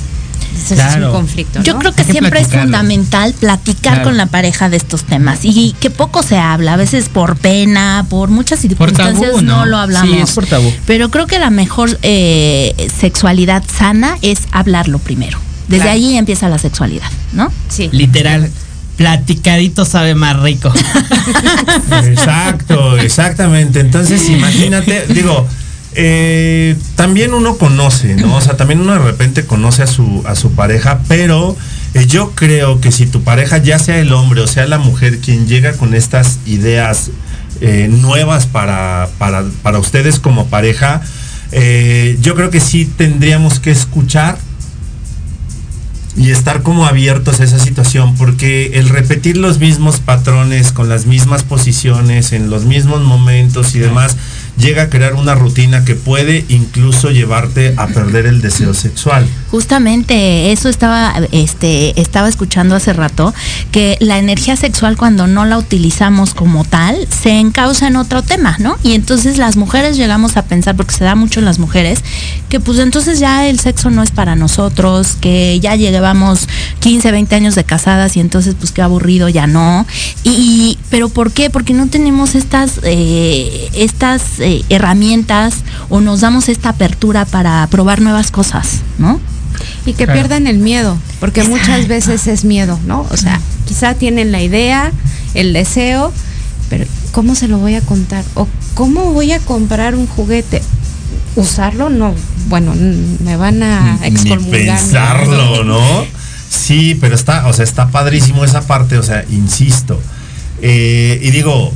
[0.52, 1.60] entonces es un conflicto.
[1.60, 1.66] ¿no?
[1.66, 4.04] Yo creo que siempre es fundamental platicar Claro.
[4.10, 8.06] con la pareja de estos temas y que poco se habla, a veces por pena,
[8.10, 9.66] por muchas Por circunstancias tabú, no ¿no?
[9.66, 10.10] lo hablamos.
[10.10, 10.72] Sí, es por tabú.
[10.86, 15.40] Pero creo que la mejor eh, sexualidad sana es hablarlo primero.
[15.68, 15.92] Desde Claro.
[15.98, 17.52] ahí empieza la sexualidad, ¿no?
[17.70, 17.90] Sí.
[17.92, 18.50] Literal.
[18.98, 20.72] platicadito sabe más rico.
[22.06, 23.80] Exacto, exactamente.
[23.80, 25.48] Entonces, imagínate, digo,
[25.93, 28.36] eh, también uno conoce, ¿no?
[28.36, 31.56] O sea, también uno de repente conoce a su, a su pareja, pero
[31.93, 35.19] eh, yo creo que si tu pareja, ya sea el hombre o sea la mujer,
[35.19, 37.12] quien llega con estas ideas
[37.60, 41.01] eh, nuevas para, para, para ustedes como pareja,
[42.21, 44.38] yo creo que sí tendríamos que escuchar
[46.15, 51.06] y estar como abiertos a esa situación, porque el repetir los mismos patrones con las
[51.06, 54.17] mismas posiciones, en los mismos momentos y demás,
[54.58, 59.28] llega a crear una rutina que puede incluso llevarte a perder el deseo sexual.
[59.52, 63.34] Justamente eso estaba, este, estaba escuchando hace rato,
[63.74, 68.56] que la energía sexual cuando no la utilizamos como tal, se encausa en otro tema,
[68.60, 68.78] ¿no?
[68.82, 72.00] Y entonces las mujeres llegamos a pensar, porque se da mucho en las mujeres,
[72.48, 76.48] que pues entonces ya el sexo no es para nosotros, que ya llevamos
[76.80, 79.86] 15, 20 años de casadas y entonces pues qué aburrido, ya no.
[80.24, 81.50] Y, pero ¿por qué?
[81.50, 85.56] Porque no tenemos estas, eh, estas eh, herramientas
[85.90, 89.20] o nos damos esta apertura para probar nuevas cosas, ¿no?
[89.86, 90.13] Y que Claro.
[90.19, 93.06] pierdan el miedo, porque muchas veces es miedo, ¿no?
[93.12, 94.91] O sea, quizá tienen la idea,
[95.34, 96.12] el deseo,
[96.69, 98.24] pero ¿cómo se lo voy a contar?
[98.36, 100.62] ¿O cómo voy a comprar un juguete?
[101.36, 101.89] ¿Usarlo?
[101.89, 102.13] No,
[102.47, 102.74] bueno,
[103.24, 104.78] me van a excomulgar.
[104.80, 106.06] pensarlo, ¿no?
[106.50, 110.00] Sí, pero está, o sea, está padrísimo esa parte, o sea, insisto.
[110.62, 111.71] Eh, y digo,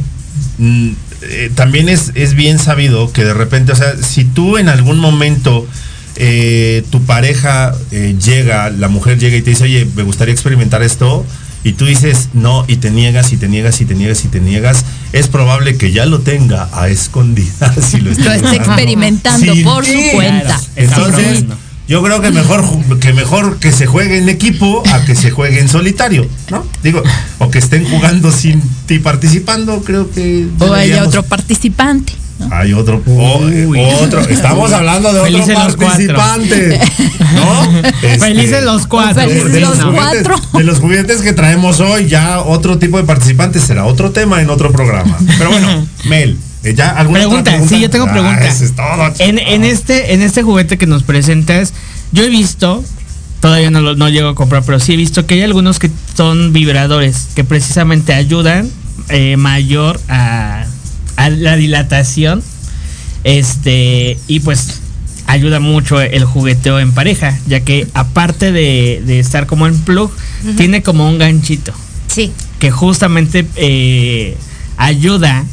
[0.58, 0.90] mm,
[1.22, 5.00] eh, también es, es bien sabido que de repente, o sea, si tú en algún
[5.00, 5.66] momento
[6.18, 10.82] eh, tu pareja eh, llega, la mujer llega y te dice, oye, me gustaría experimentar
[10.84, 11.26] esto,
[11.64, 14.40] y tú dices no, y te niegas, y te niegas, y te niegas, y te
[14.40, 19.86] niegas, es probable que ya lo tenga a escondidas si lo Lo está experimentando por
[19.86, 20.60] su cuenta.
[20.76, 21.44] Entonces,
[21.88, 22.64] yo creo que mejor
[23.00, 26.66] que mejor que se juegue en equipo a que se juegue en solitario, ¿no?
[26.82, 27.04] Digo,
[27.40, 32.14] o que estén jugando sin ti participando, creo que O hay deberíamos- otro participante.
[32.40, 32.50] ¿No?
[32.56, 33.80] hay otro, o- Uy.
[34.02, 36.16] otro, estamos hablando de otro Felices los cuatro.
[36.16, 36.80] participante,
[37.36, 37.80] ¿no?
[38.02, 39.22] Este, Felices los cuatro.
[39.28, 40.58] de, los los juguetes, cuatro.
[40.60, 44.50] de los juguetes que traemos hoy, ya otro tipo de participantes será otro tema en
[44.50, 45.18] otro programa.
[45.38, 48.48] Pero bueno, Mel, eh, ¿ya alguna Pregunta, sí, yo tengo Ah, pregunta.
[48.48, 51.74] eso es todo, En, en este, en este juguete que nos presentas,
[52.12, 52.84] yo he visto,
[53.40, 55.90] todavía no lo no llego a comprar, pero sí he visto que hay algunos que
[56.18, 58.70] son vibradores que precisamente ayudan
[59.10, 60.66] eh, mayor a,
[61.16, 62.44] a la dilatación.
[63.24, 64.82] Este, y pues
[65.28, 70.12] ayuda mucho el jugueteo en pareja, ya que aparte de, de estar como en plug,
[70.58, 71.74] tiene como un ganchito
[72.08, 74.38] Sí, que justamente eh,
[74.78, 75.44] ayuda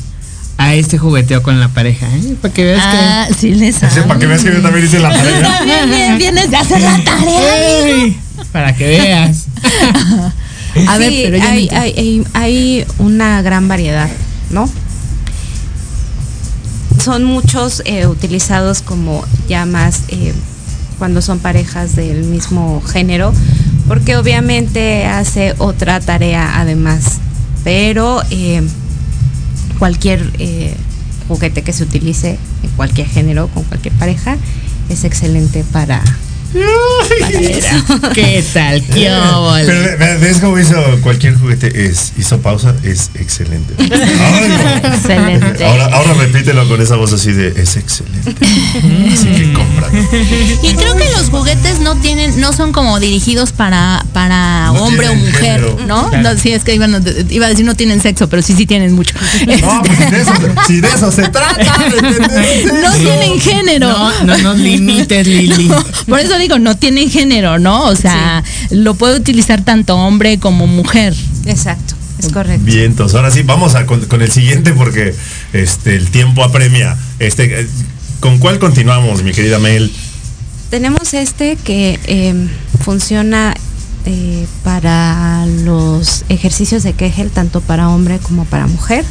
[0.58, 2.06] a este jugueteo con la pareja.
[2.14, 2.36] ¿eh?
[2.42, 5.10] Para que veas Ah, sí les Ese, para que veas que yo también hice la
[5.10, 5.42] tarea.
[5.58, 7.02] También bien, vienes de hacer la que.
[7.04, 7.86] tarea.
[7.86, 8.16] ¡Ey!
[8.52, 9.46] Para que veas.
[10.88, 14.08] A ver, Sí, pero yo hay, hay, hay- hay una gran variedad,
[14.50, 14.68] ¿no?
[17.02, 20.32] Son muchos eh, utilizados como ya más eh,
[21.00, 23.32] cuando son parejas del mismo género,
[23.88, 27.18] porque obviamente hace otra tarea además,
[27.64, 28.62] pero eh,
[29.80, 30.76] cualquier eh,
[31.26, 34.36] juguete que se utilice en cualquier género, con cualquier pareja,
[34.88, 36.00] es excelente para...
[38.14, 38.82] ¿Qué tal?
[38.84, 39.10] ¿Qué?
[39.66, 43.74] Pero ve- ve- ves cómo hizo cualquier juguete, es, hizo pausa, es excelente.
[43.78, 43.88] Ay,
[44.82, 44.88] no.
[44.94, 45.64] Excelente.
[45.64, 48.34] Ahora, ahora repítelo con esa voz así de es excelente.
[49.12, 49.88] Así que compra.
[50.62, 55.08] Y creo que los juguetes no tienen, no son como dirigidos para, para No hombre
[55.08, 55.78] o mujer, género.
[55.86, 56.10] ¿no?
[56.10, 56.34] Claro.
[56.34, 56.86] No, sí, es que iba,
[57.30, 59.14] iba a decir no tienen sexo, pero sí, sí tienen mucho.
[59.62, 60.32] No, pues si de eso,
[60.66, 61.56] si de eso se trata.
[61.56, 63.88] de No tienen género.
[63.88, 65.68] No, no nos limites, Lili.
[65.68, 67.86] No, por eso digo, no tienen género, ¿no?
[67.86, 71.14] O sea, lo puede utilizar tanto hombre como mujer.
[71.46, 72.64] Exacto, es correcto.
[72.64, 73.14] Vientos.
[73.14, 75.14] Ahora sí, vamos a con, con el siguiente porque
[75.52, 76.96] este el tiempo apremia.
[77.18, 77.66] Este, eh,
[78.20, 79.92] ¿con cuál continuamos, mi querida Mel?
[80.70, 82.48] Tenemos este que eh,
[82.82, 83.54] funciona
[84.04, 89.04] eh, para los ejercicios de Kegel, tanto para hombre como para mujer.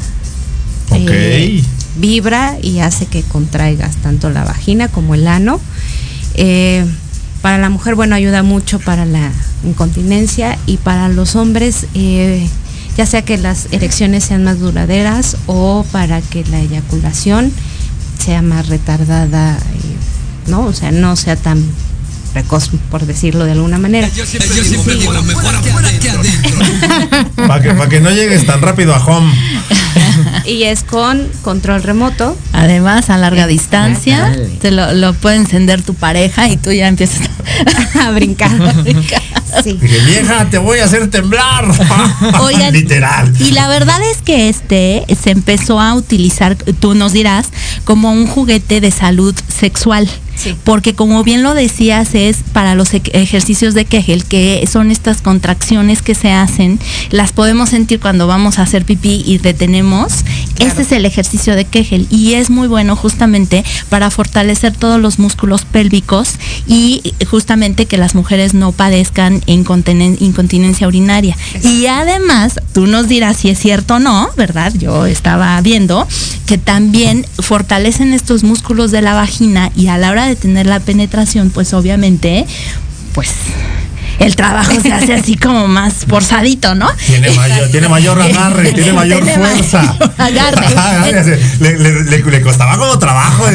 [0.90, 1.00] Ok.
[1.08, 1.64] Eh,
[1.98, 5.62] vibra y hace que contraigas tanto la vagina como el ano.
[7.42, 9.32] Para la mujer, bueno, ayuda mucho para la
[9.64, 12.48] incontinencia y para los hombres, eh,
[12.98, 17.52] ya sea que las erecciones sean más duraderas o para que la eyaculación
[18.20, 20.66] sea más retardada, eh, ¿no?
[20.66, 21.66] O sea, no sea tan
[22.34, 24.10] precoz, por decirlo de alguna manera.
[24.10, 26.52] Yo siempre digo, mejor afuera que adentro.
[27.48, 29.32] Para que, pa' que no llegues tan rápido a home.
[30.46, 32.38] Y es con control remoto.
[32.54, 34.48] Además, a larga Sí, distancia, dale.
[34.62, 37.30] te lo, lo puede encender tu pareja y tú ya empiezas
[38.00, 38.52] a brincar.
[39.66, 39.74] Sí.
[39.74, 41.66] Dije, vieja, te voy a hacer temblar.
[42.40, 43.34] Oigan, Literal.
[43.38, 47.48] Y la verdad es que este se empezó a utilizar, tú nos dirás,
[47.84, 50.08] como un juguete de salud sexual.
[50.42, 50.56] Sí.
[50.64, 55.22] Porque como bien lo decías, es para los ej- ejercicios de Kegel, que son estas
[55.22, 56.80] contracciones que se hacen,
[57.10, 60.24] las podemos sentir cuando vamos a hacer pipí y detenemos.
[60.56, 60.72] Claro.
[60.74, 65.20] Ese es el ejercicio de Kegel y es muy bueno justamente para fortalecer todos los
[65.20, 66.36] músculos pélvicos
[66.68, 71.36] y justamente que las mujeres no padezcan incontinen- incontinencia urinaria.
[71.64, 74.74] Y además, tú nos dirás si es cierto o no, ¿verdad?
[74.78, 76.08] Yo estaba viendo
[76.46, 80.80] que también fortalecen estos músculos de la vagina y a la hora de tener la
[80.80, 82.46] penetración, pues obviamente,
[83.14, 83.30] pues
[84.20, 86.88] el trabajo se hace así como más forzadito, ¿no?
[87.08, 89.98] Tiene mayor, tiene mayor agarre, tiene mayor Tiene fuerza.
[90.18, 91.40] mayor agarre.
[91.60, 93.46] Le, le- le- le costaba como trabajo.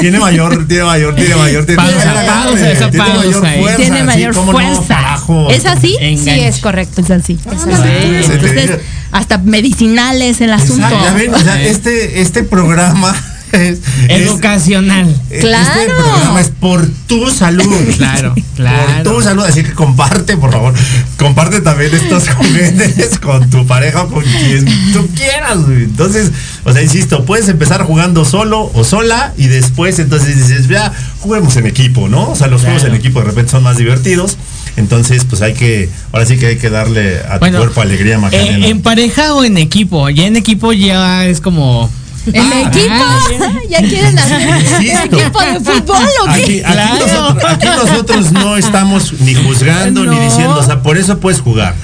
[0.00, 3.76] Tiene mayor, tiene mayor, tiene mayor, tiene Pausa, mayor agarre, pausa, esa tiene mayor fuerza.
[3.76, 5.18] Tiene mayor fuerza.
[5.50, 5.96] ¿Es así?
[6.00, 7.02] Sí, es correcto.
[7.02, 7.38] Es así.
[7.46, 8.80] Es Entonces, dice-
[9.12, 10.86] hasta medicinales el asunto.
[10.86, 13.14] Exacto, ya ven, o sea, este, este programa
[13.52, 15.08] es, es- Educacional.
[15.30, 15.92] Este Claro.
[15.96, 17.64] programa es por tu salud.
[17.96, 19.02] Claro, Por claro.
[19.14, 19.44] tu salud.
[19.44, 20.74] Así que comparte, por favor.
[21.18, 25.58] Comparte también estos juguetes con tu pareja o con quien tú quieras.
[25.68, 26.30] Entonces,
[26.64, 31.56] o sea, insisto, puedes empezar jugando solo o sola y después entonces dices, ya, juguemos
[31.56, 32.30] en equipo, ¿no?
[32.30, 33.00] O sea, los juegos en Claro.
[33.00, 34.36] equipo de repente son más divertidos.
[34.76, 38.18] Entonces, pues hay que, ahora sí que hay que darle a tu Bueno, cuerpo alegría,
[38.18, 38.66] Macarena.
[38.66, 40.08] Eh, ¿En pareja o en equipo?
[40.10, 41.90] Ya en equipo ya es como.
[42.32, 42.94] ¿En Ah, equipo?
[42.94, 44.40] ah, ¿Ya quieren hacer
[44.80, 45.16] Insisto.
[45.18, 46.64] equipo de fútbol o Aquí, qué?
[46.64, 47.06] aquí Claro.
[47.06, 51.74] nosotros, aquí nosotros no estamos ni juzgando ni diciendo, o sea, por eso puedes jugar.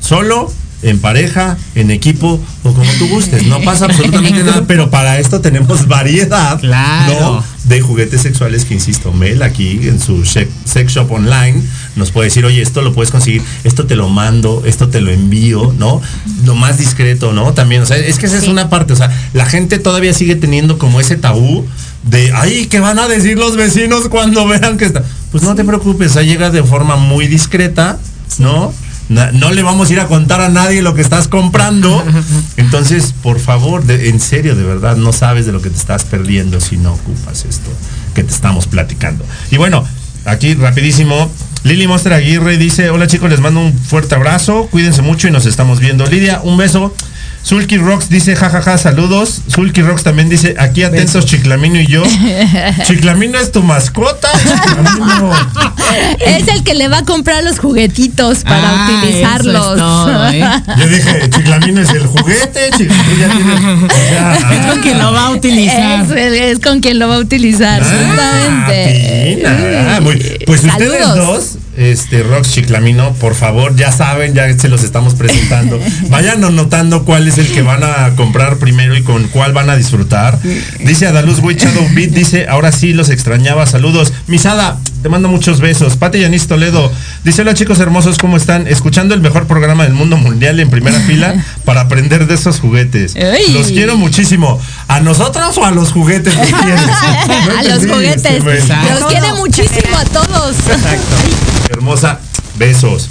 [0.00, 3.46] Solo, en pareja, en equipo o como tú gustes.
[3.46, 7.12] No pasa absolutamente nada, pero para esto tenemos variedad Claro.
[7.20, 7.44] ¿no?
[7.64, 10.48] de juguetes sexuales que, insisto, Mel aquí en su sex
[10.92, 11.62] shop online
[11.96, 15.10] nos puede decir, oye, esto lo puedes conseguir, esto te lo mando, esto te lo
[15.10, 16.00] envío, ¿no?
[16.44, 17.52] Lo más discreto, ¿no?
[17.54, 20.34] También, o sea, es que esa es una parte, o sea, la gente todavía sigue
[20.36, 21.66] teniendo como ese tabú
[22.02, 25.04] de, ay, ¿qué van a decir los vecinos cuando vean que está?
[25.30, 27.98] Pues no te preocupes, o sea, llega de forma muy discreta,
[28.38, 28.72] ¿no?
[29.08, 32.02] No le vamos a ir a contar a nadie lo que estás comprando.
[32.56, 36.04] Entonces, por favor, de- en serio, de verdad, no sabes de lo que te estás
[36.04, 37.70] perdiendo si no ocupas esto
[38.14, 39.24] que te estamos platicando.
[39.50, 39.84] Y bueno,
[40.24, 41.30] aquí rapidísimo.
[41.64, 45.46] Lili Monster Aguirre dice, hola chicos, les mando un fuerte abrazo, cuídense mucho y nos
[45.46, 46.04] estamos viendo.
[46.04, 46.94] Lidia, un beso.
[47.44, 49.42] Sulky Rocks dice, jajaja, saludos.
[49.48, 52.02] Sulky Rocks también dice, aquí atentos Chiclamino y yo.
[52.86, 54.28] Chiclamino es tu mascota.
[54.42, 55.30] Chiclamino.
[56.26, 59.76] Es el que le va a comprar los juguetitos para Ah, eso es utilizarlos.
[59.76, 60.40] todo, ¿eh?
[60.78, 63.54] Yo dije, Chiclamino es el juguete, Chiclamino ya tiene.
[64.58, 66.04] Es con quien lo va a utilizar.
[66.18, 69.42] Es, es con quien lo va a utilizar, justamente.
[69.46, 71.16] Ah, muy- Pues ustedes Saludos.
[71.16, 75.80] dos, este, Rox Chiclamino, por favor, ya saben, ya se los estamos presentando.
[76.08, 79.76] Vayan anotando cuál es el que van a comprar primero y con cuál van a
[79.76, 80.38] disfrutar.
[80.80, 83.66] Dice Adaluz Way Shadow Beat, dice, ahora sí los extrañaba.
[83.66, 84.12] Saludos.
[84.26, 85.98] Misada, te mando muchos besos.
[85.98, 86.90] Pati Yanis Toledo,
[87.24, 88.66] dice, hola chicos hermosos, ¿cómo están?
[88.66, 93.14] Escuchando el mejor programa del mundo mundial en primera fila para aprender de esos juguetes.
[93.14, 93.52] Ey.
[93.52, 94.58] Los quiero muchísimo.
[94.88, 96.80] ¿A nosotros o a los juguetes que quieres?
[97.46, 98.24] No a los juguetes.
[98.24, 98.40] este.
[98.94, 100.56] Los quiere muchísimo a todos.
[101.68, 102.18] Hermosa,
[102.58, 103.10] besos.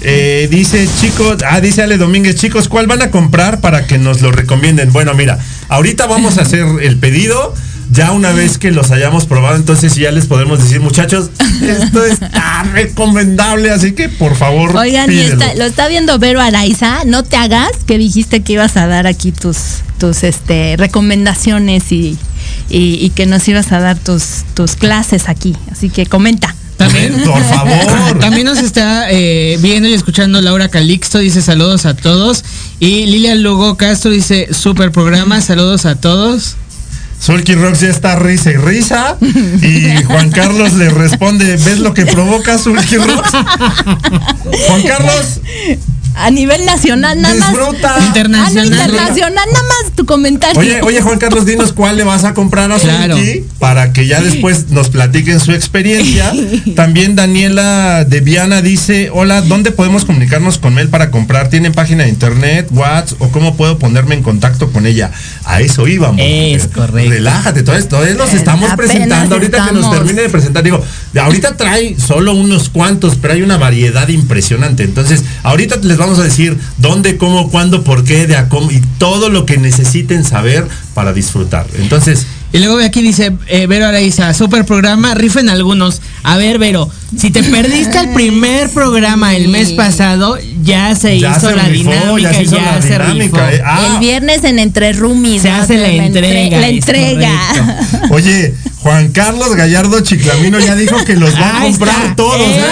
[0.00, 4.20] Eh, dice chicos, ah, dice Ale Domínguez, chicos, ¿cuál van a comprar para que nos
[4.20, 4.92] lo recomienden?
[4.92, 7.54] Bueno, mira, ahorita vamos a hacer el pedido.
[7.90, 11.30] Ya una vez que los hayamos probado, entonces ya les podemos decir, muchachos,
[11.62, 14.76] esto está recomendable, así que por favor.
[14.76, 17.04] Oigan, y está- lo está viendo Vero Araiza.
[17.06, 19.56] No te hagas que dijiste que ibas a dar aquí tus,
[19.98, 22.18] tus este, recomendaciones y,
[22.68, 25.56] y, y que nos ibas a dar tus, tus clases aquí.
[25.72, 26.54] Así que comenta.
[26.78, 28.18] También, Por favor.
[28.20, 32.44] También nos está eh, viendo y escuchando Laura Calixto, dice saludos a todos.
[32.80, 36.56] Y Lilia Lugo Castro dice super programa, saludos a todos.
[37.20, 39.16] Sulky Rocks ya está risa y risa.
[39.20, 43.32] Y Juan Carlos le responde, ¿ves lo que provoca Sulky Rocks?
[44.68, 45.40] Juan Carlos,
[46.18, 47.50] a nivel nacional nada más.
[47.52, 47.94] Disfruta.
[47.94, 48.66] Ah, no, Internacional.
[48.66, 50.60] internacional nada más tu comentario.
[50.60, 53.16] Oye, oye, Juan Carlos, dinos cuál le vas a comprar a Claro.
[53.16, 56.32] Zulki para que ya después nos platiquen su experiencia.
[56.76, 61.48] También Daniela de Viana dice, hola, ¿dónde podemos comunicarnos con él para comprar?
[61.50, 65.10] ¿Tienen página de internet, WhatsApp o cómo puedo ponerme en contacto con ella?
[65.44, 66.20] A eso íbamos.
[66.20, 67.10] Es correcto.
[67.10, 69.34] Relájate, todavía, todavía nos estamos Apenas presentando.
[69.36, 70.82] Ahorita que nos termine de presentar, digo,
[71.20, 74.84] ahorita trae solo unos cuantos, pero hay una variedad impresionante.
[74.84, 78.80] Entonces, ahorita les vamos a decir dónde, cómo, cuándo, por qué, de a cómo y
[78.98, 81.66] todo lo que necesiten saber para disfrutar.
[81.78, 86.00] Entonces, Y luego aquí dice eh, Vero Araiza, super programa, rifen algunos.
[86.22, 91.32] A ver, Vero, si te perdiste el primer programa el mes pasado, ya se Ya
[91.36, 93.56] hizo se la rifó, dinámica, ya se hizo la se dinámica, rifó.
[93.56, 93.62] eh.
[93.64, 93.88] Ah.
[93.92, 95.42] El viernes en Entre Roomies.
[95.42, 97.30] Se hace la entrega, La entrega.
[98.10, 102.16] oye, Juan Carlos Gallardo Chiclamino ya dijo que los va a comprar está.
[102.16, 102.40] todos.
[102.40, 102.62] ¿eh?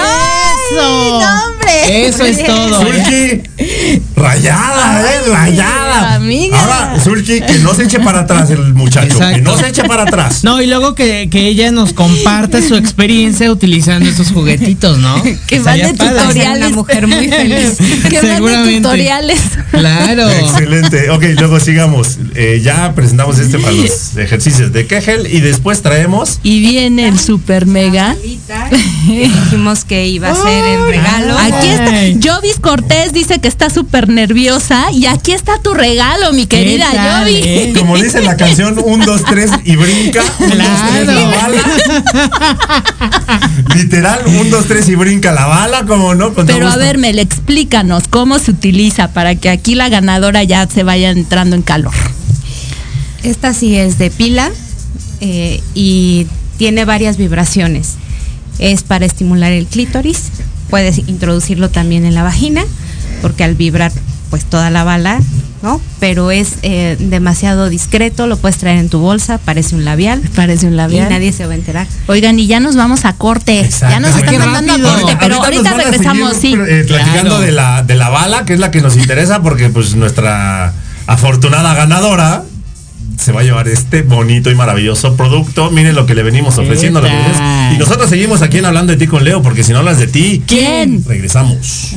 [0.73, 1.21] Eso.
[1.21, 1.56] no,
[1.89, 2.81] Eso es todo.
[2.87, 3.43] Zulki,
[4.17, 6.15] rayada, eh, Ay, rayada.
[6.15, 6.61] amiga.
[6.61, 10.03] Ahora, Zulki, que no se eche para atrás el muchacho, que no se eche para
[10.05, 10.45] atrás.
[10.45, 15.23] No, y luego que, que ella nos comparta su experiencia utilizando esos juguetitos, ¿no?
[15.47, 16.67] Que mande tutoriales.
[16.67, 17.77] Una mujer muy feliz.
[18.09, 19.39] que mande tutoriales.
[19.71, 20.29] Claro.
[20.31, 21.11] Excelente.
[21.11, 22.19] Ok, luego sigamos.
[22.35, 26.41] Eh, ya presentamos este para los ejercicios de Kegel y después traemos.
[26.43, 28.17] Y viene el super mega.
[29.07, 31.37] Dijimos que iba a ser en regalo.
[31.59, 32.31] Aquí está.
[32.35, 34.91] Jovis Cortés dice que está súper nerviosa.
[34.93, 36.87] Y aquí está tu regalo, mi querida
[37.21, 37.41] Jovis.
[37.45, 37.73] eh?
[37.77, 40.23] Como dice la canción, un, dos, tres y brinca.
[40.39, 40.59] Un, dos,
[40.91, 41.63] tres, la bala.
[43.75, 46.35] Literal, un, dos, tres y brinca la bala, como no.
[46.35, 50.67] Con Pero a ver, Mel, explícanos cómo se utiliza para que aquí la ganadora ya
[50.67, 51.95] se vaya entrando en calor.
[53.23, 54.51] Esta sí es de pila
[55.21, 56.27] eh, y
[56.59, 57.95] tiene varias vibraciones.
[58.59, 60.23] Es para estimular el clítoris.
[60.71, 62.65] Puedes introducirlo también en la vagina,
[63.23, 63.93] porque al vibrar,
[64.31, 65.21] pues toda la bala,
[65.63, 65.81] ¿no?
[66.01, 70.21] Pero es eh, demasiado discreto, lo puedes traer en tu bolsa, parece un labial.
[70.35, 71.09] Parece un Y labial.
[71.09, 71.87] nadie se va a enterar.
[72.09, 73.69] Oigan, y ya nos vamos a corte.
[73.81, 76.55] Ya nos están mandando a corte, pero ahorita, nos van a regresamos, sí.
[76.55, 77.41] eh, platicando Claro.
[77.41, 80.73] de la de la bala, que es la que nos interesa, porque pues nuestra
[81.07, 82.43] afortunada ganadora
[83.19, 85.71] se va a llevar este bonito y maravilloso producto.
[85.71, 87.03] Miren lo que le venimos ofreciendo.
[87.73, 90.07] Y nosotros seguimos aquí en hablando de ti con Leo, porque si no hablas de
[90.07, 91.05] ti, ¿Quién?
[91.07, 91.95] regresamos.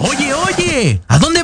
[0.00, 1.41] Oye, oye, ¿a dónde?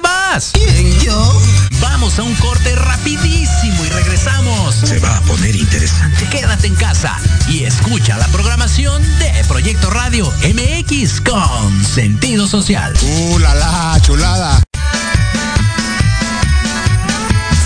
[2.09, 4.75] Vamos a un corte rapidísimo y regresamos.
[4.77, 6.27] Se va a poner interesante.
[6.31, 7.15] Quédate en casa
[7.49, 12.95] y escucha la programación de Proyecto Radio MX con sentido social.
[13.03, 14.63] ¡Uh, la, la, chulada!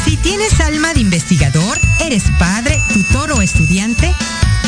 [0.04, 4.12] Si tienes alma de investigador, eres padre, tutor o estudiante,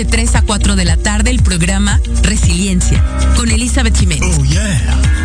[0.00, 3.04] De 3 a 4 de la tarde el programa Resiliencia
[3.36, 4.34] con Elizabeth Jiménez.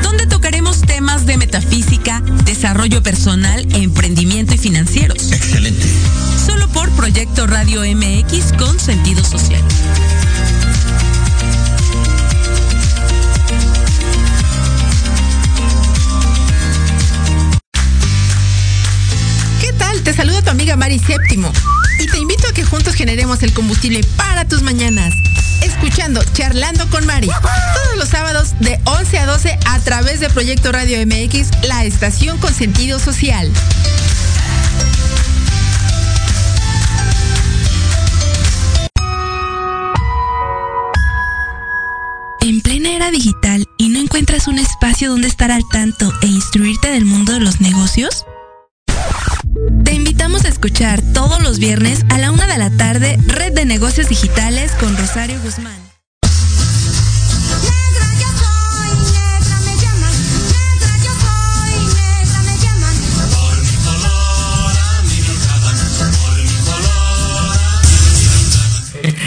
[0.04, 5.32] Donde tocaremos temas de metafísica, desarrollo personal, emprendimiento y financieros.
[5.32, 5.88] Excelente.
[6.46, 9.64] Solo por Proyecto Radio MX con sentido social.
[19.62, 20.02] ¿Qué tal?
[20.02, 21.54] Te saluda tu amiga Mari Séptimo
[22.00, 25.14] y te invito a que juntos generemos el combustible para tus mañanas.
[25.62, 30.72] Escuchando Charlando con Mari todos los sábados de 11 a 12 a través de Proyecto
[30.72, 33.52] Radio MX, la estación con sentido social.
[42.42, 46.90] En plena era digital y no encuentras un espacio donde estar al tanto e instruirte
[46.92, 48.26] del mundo de los negocios?
[50.66, 54.98] Escuchar todos los viernes a la una de la tarde Red de Negocios Digitales con
[54.98, 55.85] Rosario Guzmán.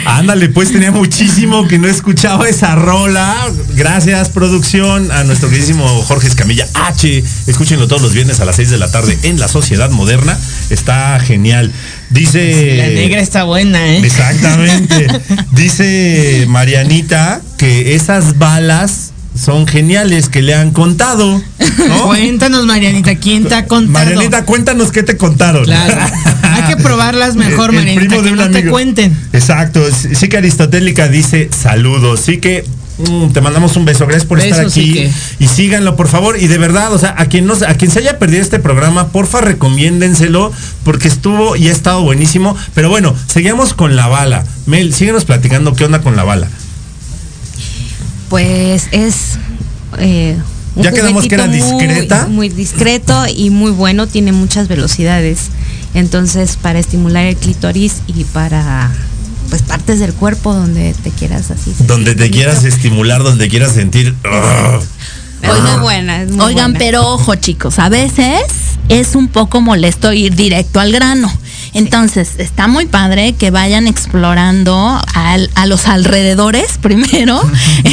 [0.05, 3.35] Ándale, pues tenía muchísimo que no escuchaba esa rola.
[3.75, 7.23] Gracias, producción, a nuestro queridísimo Jorge Escamilla H.
[7.47, 10.37] Escúchenlo todos los viernes a las 6 de la tarde en La Sociedad Moderna.
[10.69, 11.71] Está genial.
[12.09, 12.75] Dice.
[12.77, 14.01] La negra está buena, ¿eh?
[14.03, 15.07] Exactamente.
[15.51, 21.41] Dice Marianita que esas balas son geniales que le han contado.
[21.87, 22.03] ¿no?
[22.07, 23.91] Cuéntanos, Marianita, ¿quién te ha contado?
[24.05, 25.63] Marianita, cuéntanos qué te contaron.
[25.65, 25.95] Claro.
[26.43, 29.17] Hay que probarlas mejor, El- el Marianita, primo de que un no te cuenten.
[29.33, 32.65] Exacto, sí que Aristotélica dice saludos, sí que
[32.97, 36.47] mm, te mandamos un beso, gracias por estar sí aquí y síganlo por favor y
[36.47, 39.39] de verdad, o sea, a quien no, a quien se haya perdido este programa, porfa
[39.41, 40.51] recomiéndenselo
[40.83, 44.43] porque estuvo y ha estado buenísimo, pero bueno, seguimos con la bala.
[44.65, 46.47] Mel, síguenos platicando qué onda con la bala.
[48.29, 49.37] Pues es.
[49.97, 50.37] eh,
[50.75, 55.39] un Ya quedamos que era juguetito muy- discreto y muy bueno, tiene muchas velocidades.
[55.95, 58.91] Entonces, para estimular el clítoris y para
[59.49, 61.73] pues partes del cuerpo donde te quieras así.
[61.87, 64.13] Donde te quieras estimular, donde quieras sentir.
[65.41, 66.79] Es muy buena, es muy Oigan, buena.
[66.79, 68.41] pero ojo chicos, a veces
[68.89, 71.31] es un poco molesto ir directo al grano.
[71.73, 77.39] Entonces, está muy padre que vayan explorando al- a los alrededores primero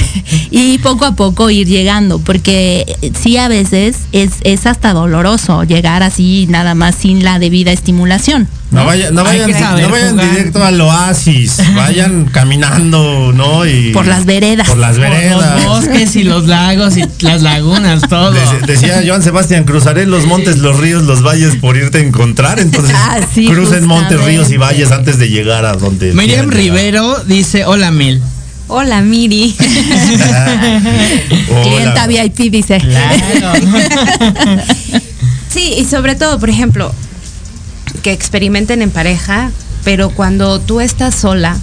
[0.50, 6.02] y poco a poco ir llegando, porque sí a veces es, es hasta doloroso llegar
[6.02, 8.48] así nada más sin la debida estimulación.
[8.72, 10.30] No, vaya- no vayan, no vayan jugar.
[10.30, 13.64] directo al oasis, vayan caminando, ¿no?
[13.64, 14.68] Y Por las veredas.
[14.68, 15.62] Por las Por veredas.
[15.62, 18.34] los bosques y los lagos y las lagunas, todo.
[18.34, 22.58] Dec- Decía Joan Sebastián, cruzaré los montes, los ríos, los valles por irte a encontrar.
[22.58, 26.12] Entonces, Ah, sí, crucen montes, ríos y valles antes de llegar a donde.
[26.12, 26.50] Miriam.
[26.50, 28.20] Rivero dice, hola Mel.
[28.68, 29.54] Hola, Miri.
[31.50, 31.62] Hola.
[31.62, 32.80] Clienta VIP dice.
[35.48, 36.92] Sí, y sobre todo, por ejemplo,
[38.06, 39.50] que experimenten en pareja,
[39.82, 41.56] pero cuando tú estás sola,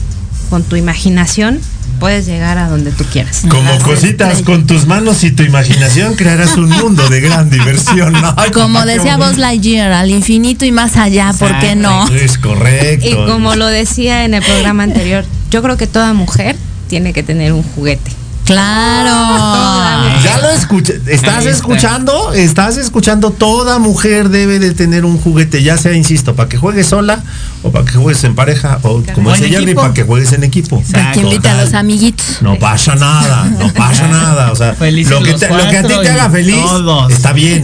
[0.49, 1.61] con tu imaginación,
[2.01, 3.43] puedes llegar a donde tú quieras.
[3.47, 8.13] Como cositas con tus manos y tu imaginación crearás un mundo de gran diversión.
[8.53, 9.41] Como decía Buzz bonito.
[9.41, 12.09] Lightyear, al infinito y más allá, ¿por qué no?
[12.09, 13.07] Es correcto.
[13.07, 16.57] Y como lo decía en el programa anterior, yo creo que toda mujer
[16.89, 18.11] tiene que tener un juguete.
[18.45, 19.93] Claro.
[20.23, 21.01] Ya lo escuché.
[21.07, 22.31] ¿Estás escuchando?
[22.33, 23.31] ¿Estás escuchando?
[23.31, 27.21] Toda mujer debe de tener un juguete, ya sea, insisto, para que juegues sola
[27.61, 30.81] o para que juegues en pareja o como dice Jerry, para que juegues en equipo.
[31.13, 31.65] Que invite a Total.
[31.65, 32.25] los amiguitos.
[32.41, 34.51] No pasa nada, no pasa nada.
[34.53, 34.75] O sea, lo
[35.23, 37.11] que, te- lo que a ti te haga feliz todos.
[37.11, 37.63] está bien.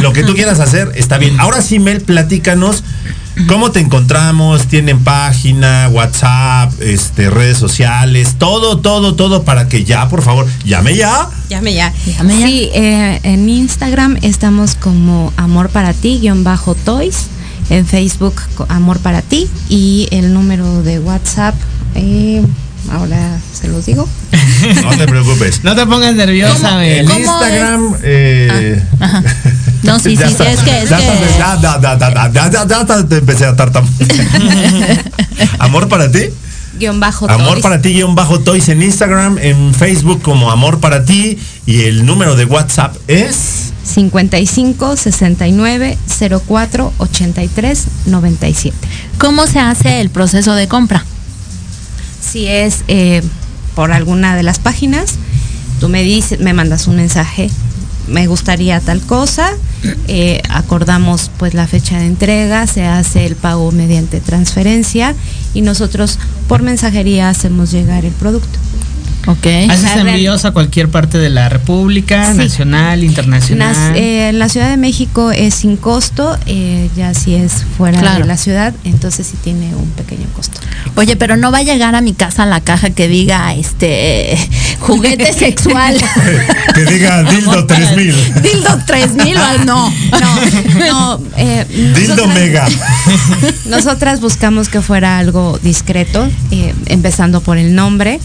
[0.00, 1.38] Lo que tú quieras hacer está bien.
[1.38, 2.82] Ahora sí, Mel, platícanos.
[3.46, 4.66] ¿Cómo te encontramos?
[4.66, 8.36] ¿Tienen página, WhatsApp, este, redes sociales?
[8.38, 11.28] Todo, todo, todo para que ya, por favor, llame ya.
[11.48, 11.92] Llame ya.
[12.06, 12.46] Llame ya.
[12.46, 17.28] Sí, eh, en Instagram estamos como Amor para ti, guion bajo toys.
[17.70, 18.34] En Facebook,
[18.68, 19.48] Amor para ti.
[19.68, 21.54] Y el número de WhatsApp,
[21.94, 22.44] eh,
[22.90, 24.08] ahora se los digo.
[24.82, 25.64] No te preocupes.
[25.64, 26.84] No te pongas nerviosa.
[26.86, 29.24] En ¿Cómo Instagram, eh, Ajá.
[29.82, 31.16] No, sí, sí, sí, es que es que...
[33.16, 34.26] empecé a tartamudear.
[35.58, 36.28] ¿Amor para ti?
[36.78, 41.04] Guión bajo Amor para ti, guion bajo Toys en Instagram, en Facebook como Amor para
[41.04, 43.72] ti y el número de WhatsApp es...
[43.84, 45.98] 55 69
[46.46, 48.76] 04 83 97.
[49.18, 51.04] ¿Cómo se hace el proceso de compra?
[52.20, 53.22] Si es eh,
[53.74, 55.16] por alguna de las páginas,
[55.80, 57.50] tú me dices, me mandas un mensaje
[58.08, 59.52] me gustaría tal cosa,
[60.08, 65.14] eh, acordamos pues la fecha de entrega, se hace el pago mediante transferencia
[65.54, 68.58] y nosotros por mensajería hacemos llegar el producto.
[69.26, 69.46] Ok.
[69.70, 72.38] Haces sea, envíos a cualquier parte de la República, Sí.
[72.38, 73.74] nacional, internacional.
[73.74, 78.00] Nas- eh, en la Ciudad de México es sin costo, eh, ya si es fuera
[78.00, 78.22] Claro.
[78.22, 80.60] de la ciudad, entonces sí tiene un pequeño costo.
[80.96, 84.36] Oye, pero no va a llegar a mi casa la caja que diga este
[84.80, 85.96] juguete sexual.
[86.74, 88.14] que diga Dildo 3000.
[88.42, 89.94] Dildo 3000 o no.
[90.20, 90.40] No,
[90.88, 91.64] no, eh,
[91.96, 92.68] Dildo nosotras- Mega.
[93.66, 98.18] Nosotras buscamos que fuera algo discreto, eh, empezando por el nombre.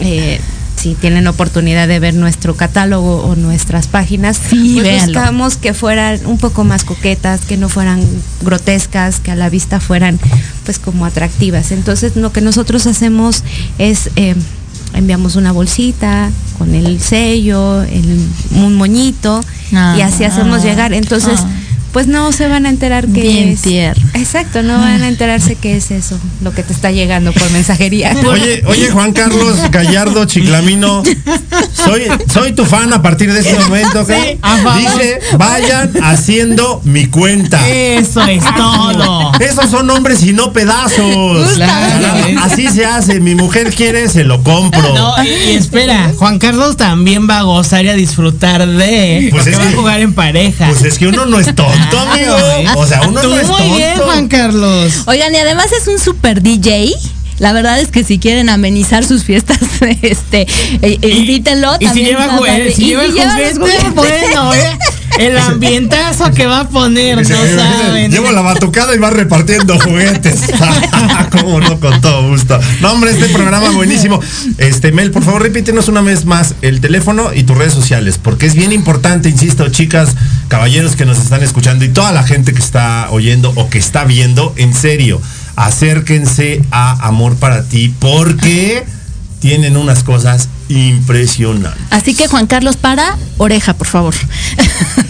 [0.00, 0.40] Eh,
[0.76, 6.20] si tienen oportunidad de ver nuestro catálogo o nuestras páginas, Sí, pues buscamos que fueran
[6.26, 8.02] un poco más coquetas, que no fueran
[8.42, 10.18] grotescas, que a la vista fueran
[10.64, 11.72] pues como atractivas.
[11.72, 13.44] Entonces lo que nosotros hacemos
[13.78, 14.34] es eh,
[14.94, 18.26] enviamos una bolsita con el sello, el,
[18.56, 19.40] un moñito
[19.72, 20.92] y así hacemos Ah, llegar.
[20.92, 21.48] Entonces ah.
[21.94, 24.04] Pues no se van a enterar que Bien es tierno.
[24.14, 28.16] Exacto, no van a enterarse que es eso, lo que te está llegando por mensajería.
[28.26, 31.04] Oye, oye Juan Carlos Gallardo Chiclamino,
[31.74, 32.02] soy,
[32.32, 34.08] soy tu fan a partir de este momento, ¿ok?
[34.10, 34.38] Sí.
[34.78, 37.66] Dice, vayan haciendo mi cuenta.
[37.68, 39.32] Eso es todo.
[39.40, 41.52] Esos son hombres y no pedazos.
[41.54, 42.06] Claro.
[42.42, 43.20] Así se hace.
[43.20, 44.94] Mi mujer quiere, se lo compro.
[44.94, 49.50] No, y, espera, Juan Carlos también va a gozar y a disfrutar de, Pues porque
[49.50, 50.66] es va que- a jugar en pareja.
[50.68, 52.34] Pues es que uno no es tonto, amigo.
[52.76, 54.04] O sea, uno Tú no es muy bien, tonto.
[54.06, 54.92] Juan Carlos.
[55.06, 56.92] Oigan, y además es un super DJ
[57.38, 59.58] La verdad es que si quieren amenizar sus fiestas,
[60.02, 60.46] este,
[60.82, 61.72] eh, invítenlo.
[61.80, 63.94] Y si lleva estar- si lleva si lleva juguete, los juguetes.
[63.94, 64.78] bueno, ¿eh?
[65.18, 68.10] El ambientazo que va a poner, no saben.
[68.10, 70.40] Llevo la batucada y va repartiendo juguetes.
[71.30, 71.78] ¿Cómo no?
[71.78, 72.58] Con todo gusto.
[72.80, 74.20] No, hombre, este programa buenísimo.
[74.58, 78.46] Este, Mel, por favor, repítenos una vez más el teléfono y tus redes sociales, porque
[78.46, 80.16] es bien importante, insisto, chicas,
[80.48, 84.04] caballeros que nos están escuchando y toda la gente que está oyendo o que está
[84.04, 85.20] viendo, en serio,
[85.56, 88.84] acérquense a Amor para ti, porque
[89.40, 91.82] tienen unas cosas impresionantes.
[91.90, 94.14] Así que Juan Carlos, para oreja, por favor.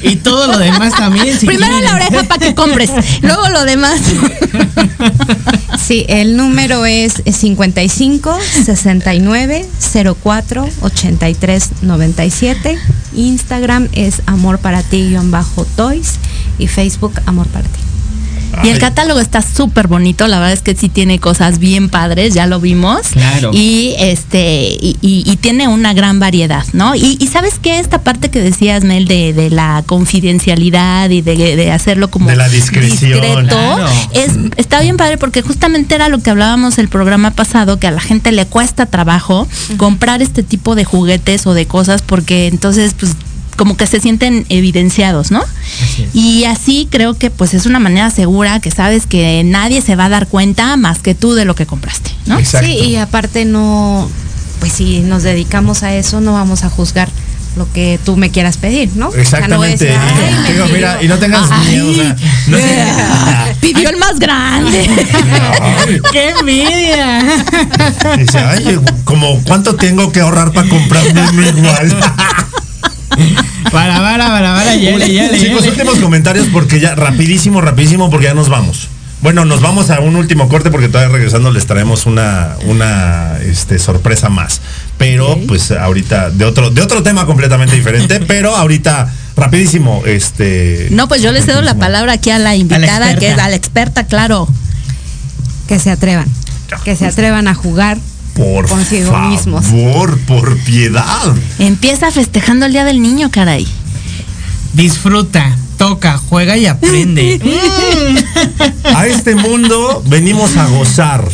[0.02, 1.38] Y todo lo demás también.
[1.38, 1.84] si Primero quieren.
[1.90, 2.90] la oreja para que compres,
[3.22, 4.00] luego lo demás.
[5.86, 9.66] Sí, el número es 55 69
[10.22, 12.78] 04 83 97.
[13.14, 16.14] Instagram es amor para ti bajo toys
[16.58, 17.80] y Facebook amor para ti.
[18.62, 22.34] Y el catálogo está súper bonito, la verdad es que sí tiene cosas bien padres,
[22.34, 23.08] ya lo vimos.
[23.12, 23.50] Claro.
[23.52, 26.94] Y este, y, y- y tiene una gran variedad, ¿no?
[26.94, 31.56] Y, y sabes qué, esta parte que decías, Mel, de, de la confidencialidad y de,
[31.56, 33.20] de hacerlo como De la discreción.
[33.20, 33.86] discreto, Claro.
[34.12, 37.90] es, está bien padre porque justamente era lo que hablábamos el programa pasado, que a
[37.90, 39.46] la gente le cuesta trabajo
[39.76, 43.12] comprar este tipo de juguetes o de cosas porque entonces, pues,
[43.56, 45.42] como que se sienten evidenciados, ¿no?
[46.12, 50.06] Y así creo que pues es una manera segura que sabes que nadie se va
[50.06, 52.38] a dar cuenta más que tú de lo que compraste, ¿no?
[52.38, 52.66] Exacto.
[52.66, 54.08] Sí, y aparte no,
[54.60, 57.08] pues si nos dedicamos a eso, no vamos a juzgar
[57.56, 59.08] lo que tú me quieras pedir, ¿no?
[59.10, 59.94] O sea, no Exactamente.
[60.72, 61.68] mira, y no tengas Ay.
[61.68, 61.90] miedo.
[61.90, 62.16] o sea,
[62.48, 64.90] no sé- Pidió el más grande.
[65.62, 67.22] Ay, ¡Qué envidia!
[68.18, 71.96] Dice, ay, como cuánto tengo que ahorrar para comprarme uno igual.
[73.70, 75.38] Para, para, para, para, ya, ya, ya.
[75.38, 78.88] Chicos, últimos comentarios porque ya, rapidísimo, rapidísimo, porque ya nos vamos.
[79.20, 83.78] Bueno, nos vamos a un último corte porque todavía regresando les traemos una, una este,
[83.78, 84.60] sorpresa más.
[84.98, 90.88] Pero, pues ahorita, de otro, de otro tema completamente diferente, pero ahorita, rapidísimo, este.
[90.90, 93.18] No, pues yo le cedo la palabra aquí a la invitada, experta.
[93.18, 94.46] que es a la experta, claro.
[95.66, 96.26] Que se atrevan,
[96.84, 97.98] que se atrevan a jugar
[98.34, 99.66] Por consigo favor, mismos.
[100.26, 101.34] por piedad.
[101.58, 103.66] Empieza festejando el Día del Niño, caray.
[104.72, 107.40] Disfruta, toca, juega y aprende.
[108.94, 111.24] A este mundo venimos a gozar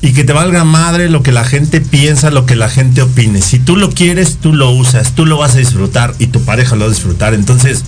[0.00, 3.42] y que te valga madre lo que la gente piensa, lo que la gente opine.
[3.42, 6.76] Si tú lo quieres, tú lo usas, tú lo vas a disfrutar y tu pareja
[6.76, 7.34] lo va a disfrutar.
[7.34, 7.82] Entonces,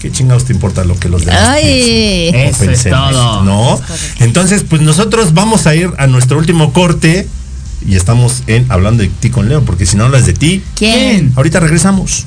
[0.00, 2.28] ¿qué chingados te importa lo que los demás Ay.
[2.32, 3.44] piensen Eso es todo.
[3.44, 3.80] ¿No?
[4.20, 7.28] Entonces, pues nosotros vamos a ir a nuestro último corte
[7.86, 11.32] y estamos en hablando de ti con Leo, porque si no hablas de ti, ¿Quién?
[11.36, 12.26] ahorita regresamos.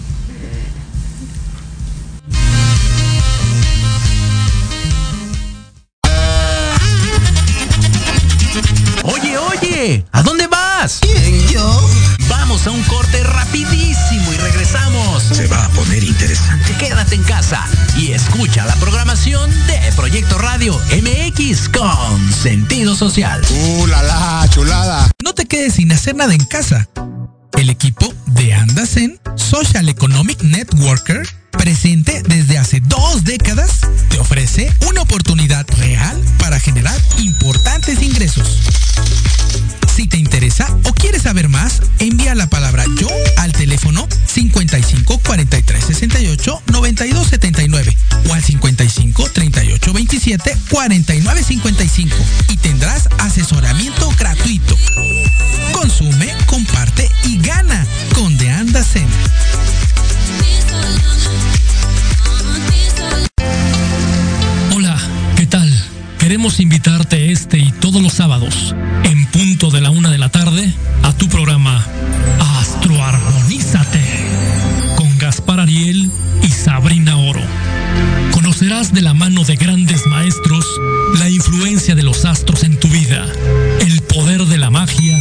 [9.04, 11.00] Oye, oye, ¿a dónde vas?
[11.52, 11.90] yo?
[12.30, 15.24] Vamos a un corte rapidísimo y regresamos.
[15.24, 16.74] Se va a poner interesante.
[16.78, 17.66] Quédate en casa
[17.98, 23.42] y escucha la programación de Proyecto Radio MX con sentido social.
[23.50, 25.10] Uh, la la, chulada.
[25.42, 26.88] Te quedes sin hacer nada en casa.
[27.58, 33.80] El equipo de Andasen Social Economic Networker, presente desde hace dos décadas,
[34.12, 38.60] te ofrece una oportunidad real para generar importantes ingresos.
[39.96, 45.84] Si te interesa o quieres saber más, envía la palabra yo al teléfono 55 43
[45.84, 47.98] 68 92 79
[48.30, 52.16] o al 55 38 27 49 55
[52.50, 54.78] y tendrás asesoramiento gratuito.
[55.92, 57.86] Consume, comparte y gana
[58.16, 59.08] con The Andasen.
[64.74, 64.98] Hola,
[65.36, 65.70] ¿qué tal?
[66.18, 68.74] Queremos invitarte este y todos los sábados,
[69.04, 70.74] en punto de la una de la tarde,
[71.04, 71.86] a tu programa
[72.62, 74.06] Astroarmonízate,
[74.96, 76.10] con Gaspar Ariel
[76.42, 77.42] y Sabrina Oro.
[78.32, 80.66] Conocerás de la mano de grandes maestros
[81.20, 83.26] la influencia de los astros en tu vida,
[83.82, 85.21] el poder de la magia,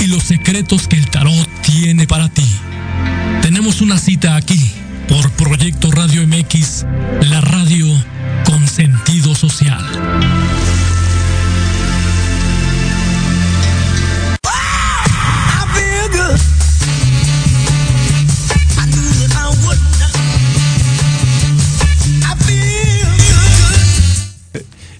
[0.00, 2.46] y los secretos que el tarot tiene para ti.
[3.42, 4.58] Tenemos una cita aquí
[5.08, 6.86] por Proyecto Radio MX,
[7.28, 7.86] la radio
[8.46, 9.84] con sentido social.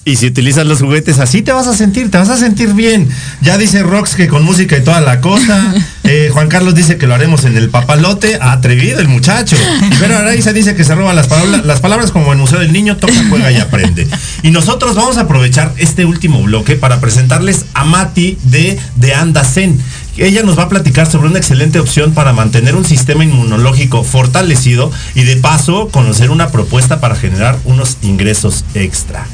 [0.06, 3.08] Y si utilizas los juguetes así te vas a sentir, te vas a sentir bien.
[3.40, 5.74] Ya dice Rox que con música y toda la cosa.
[6.06, 8.38] Eh, Juan Carlos dice que lo haremos en el papalote.
[8.38, 9.56] Atrevido el muchacho.
[9.98, 12.98] Vera Araiza dice que se roban las palabras, las palabras como el Museo del Niño,
[12.98, 14.06] toca, juega y aprende.
[14.42, 19.80] Y nosotros vamos a aprovechar este último bloque para presentarles a Mati de, de Andacen.
[20.18, 24.92] Ella nos va a platicar sobre una excelente opción para mantener un sistema inmunológico fortalecido
[25.14, 29.26] y de paso conocer una propuesta para generar unos ingresos extra.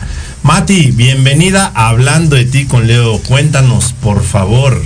[0.43, 3.20] Mati, bienvenida a Hablando de ti con Leo.
[3.22, 4.82] Cuéntanos, por favor.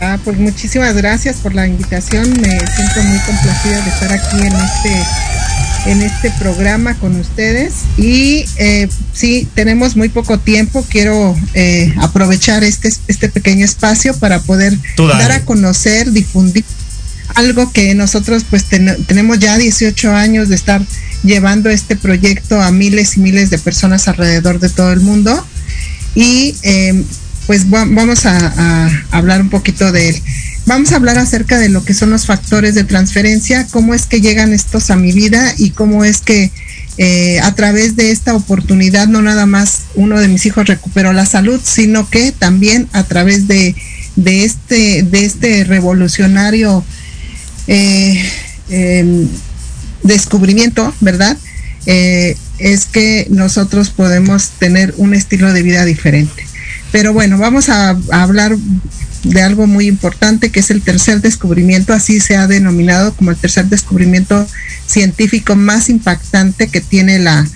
[0.00, 2.30] Ah, pues muchísimas gracias por la invitación.
[2.40, 5.06] Me siento muy complacida de estar aquí en este
[5.86, 12.64] en este programa con ustedes y eh, sí tenemos muy poco tiempo quiero eh, aprovechar
[12.64, 16.66] este este pequeño espacio para poder dar a conocer difundir
[17.34, 20.82] algo que nosotros pues tenemos ya 18 años de estar
[21.22, 25.46] llevando este proyecto a miles y miles de personas alrededor de todo el mundo
[26.14, 27.04] y eh,
[27.46, 30.22] pues vamos a, hablar un poquito de él.
[30.66, 34.20] Vamos a hablar acerca de lo que son los factores de transferencia, cómo es que
[34.20, 36.52] llegan estos a mi vida y cómo es que
[36.96, 41.26] eh, a través de esta oportunidad no nada más uno de mis hijos recuperó la
[41.26, 43.74] salud, sino que también a través de,
[44.24, 46.84] este, de este revolucionario
[47.70, 48.20] eh,
[48.68, 49.28] em,
[50.02, 51.36] descubrimiento, ¿verdad?
[51.86, 56.44] Eh, es que nosotros podemos tener un estilo de vida diferente.
[56.90, 58.56] Pero bueno, vamos a, hablar
[59.22, 63.36] de algo muy importante que es el tercer descubrimiento, así se ha denominado como el
[63.36, 64.48] tercer descubrimiento
[64.86, 67.46] científico más impactante que tiene la,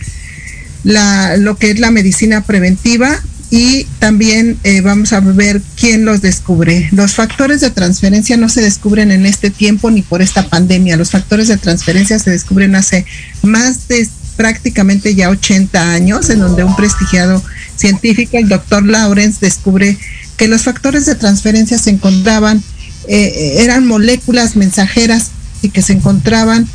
[1.39, 3.21] lo que es la medicina preventiva
[3.55, 6.89] y también eh, vamos a ver quién los descubre.
[6.91, 10.97] Los factores de transferencia no se descubren en este tiempo ni por esta pandemia.
[10.97, 13.07] Los factores de transferencia se descubren hace
[13.43, 17.41] más de prácticamente ya 80 años, en donde un prestigiado
[17.77, 19.97] científico, el doctor Lawrence, descubre
[20.37, 22.61] que los factores de transferencia se encontraban,
[23.07, 25.31] eh, eran moléculas mensajeras
[25.63, 26.67] y que se encontraban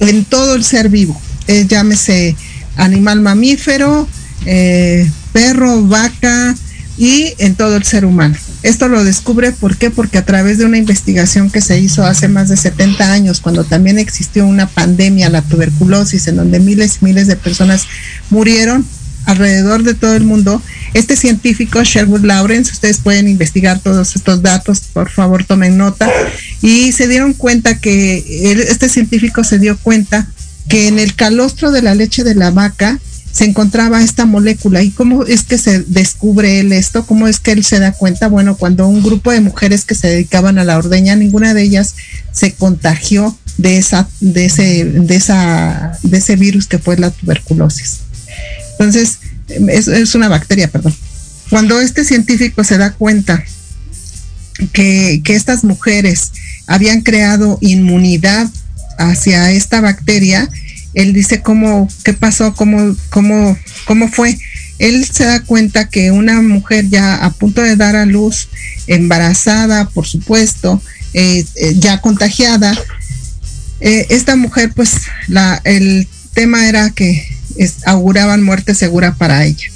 [0.00, 1.16] en todo el ser vivo,
[1.46, 2.34] eh, llámese
[2.74, 4.08] animal mamífero,
[4.46, 6.54] eh, perro, vaca
[6.96, 8.36] y en todo el ser humano.
[8.62, 9.90] Esto lo descubre, ¿por qué?
[9.90, 13.64] Porque a través de una investigación que se hizo hace más de 70 años, cuando
[13.64, 17.86] también existió una pandemia, la tuberculosis, en donde miles y miles de personas
[18.30, 18.86] murieron
[19.26, 20.62] alrededor de todo el mundo,
[20.92, 26.10] este científico, Sherwood Lawrence, ustedes pueden investigar todos estos datos, por favor tomen nota,
[26.62, 30.28] y se dieron cuenta que este científico se dio cuenta
[30.68, 32.98] que en el calostro de la leche de la vaca
[33.34, 34.80] se encontraba esta molécula.
[34.84, 37.04] ¿Y cómo es que se descubre él esto?
[37.04, 38.28] ¿Cómo es que él se da cuenta?
[38.28, 41.96] Bueno, cuando un grupo de mujeres que se dedicaban a la ordeña, ninguna de ellas
[42.30, 48.02] se contagió de esa, de ese, de esa, de ese virus que fue la tuberculosis.
[48.78, 49.18] Entonces,
[49.48, 50.94] es, una bacteria, perdón.
[51.50, 53.42] Cuando este científico se da cuenta
[54.72, 56.30] que, que estas mujeres
[56.68, 58.48] habían creado inmunidad
[58.96, 60.48] hacia esta bacteria,
[60.94, 64.38] él dice cómo, qué pasó, cómo, cómo, cómo fue.
[64.78, 68.48] Él se da cuenta que una mujer ya a punto de dar a luz,
[68.86, 70.82] embarazada, por supuesto,
[71.12, 72.76] eh, eh, ya contagiada,
[73.80, 74.92] eh, esta mujer, pues,
[75.28, 77.28] la, el tema era que
[77.86, 79.66] auguraban muerte segura para ella.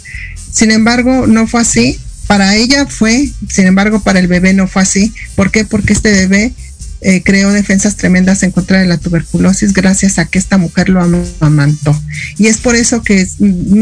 [0.52, 1.98] Sin embargo, no fue así.
[2.26, 5.14] Para ella fue, sin embargo, para el bebé no fue así.
[5.34, 5.64] ¿Por qué?
[5.64, 6.52] Porque este bebé
[7.00, 11.00] eh, creó defensas tremendas en contra de la tuberculosis gracias a que esta mujer lo
[11.40, 12.00] amantó.
[12.38, 13.26] Y es por eso que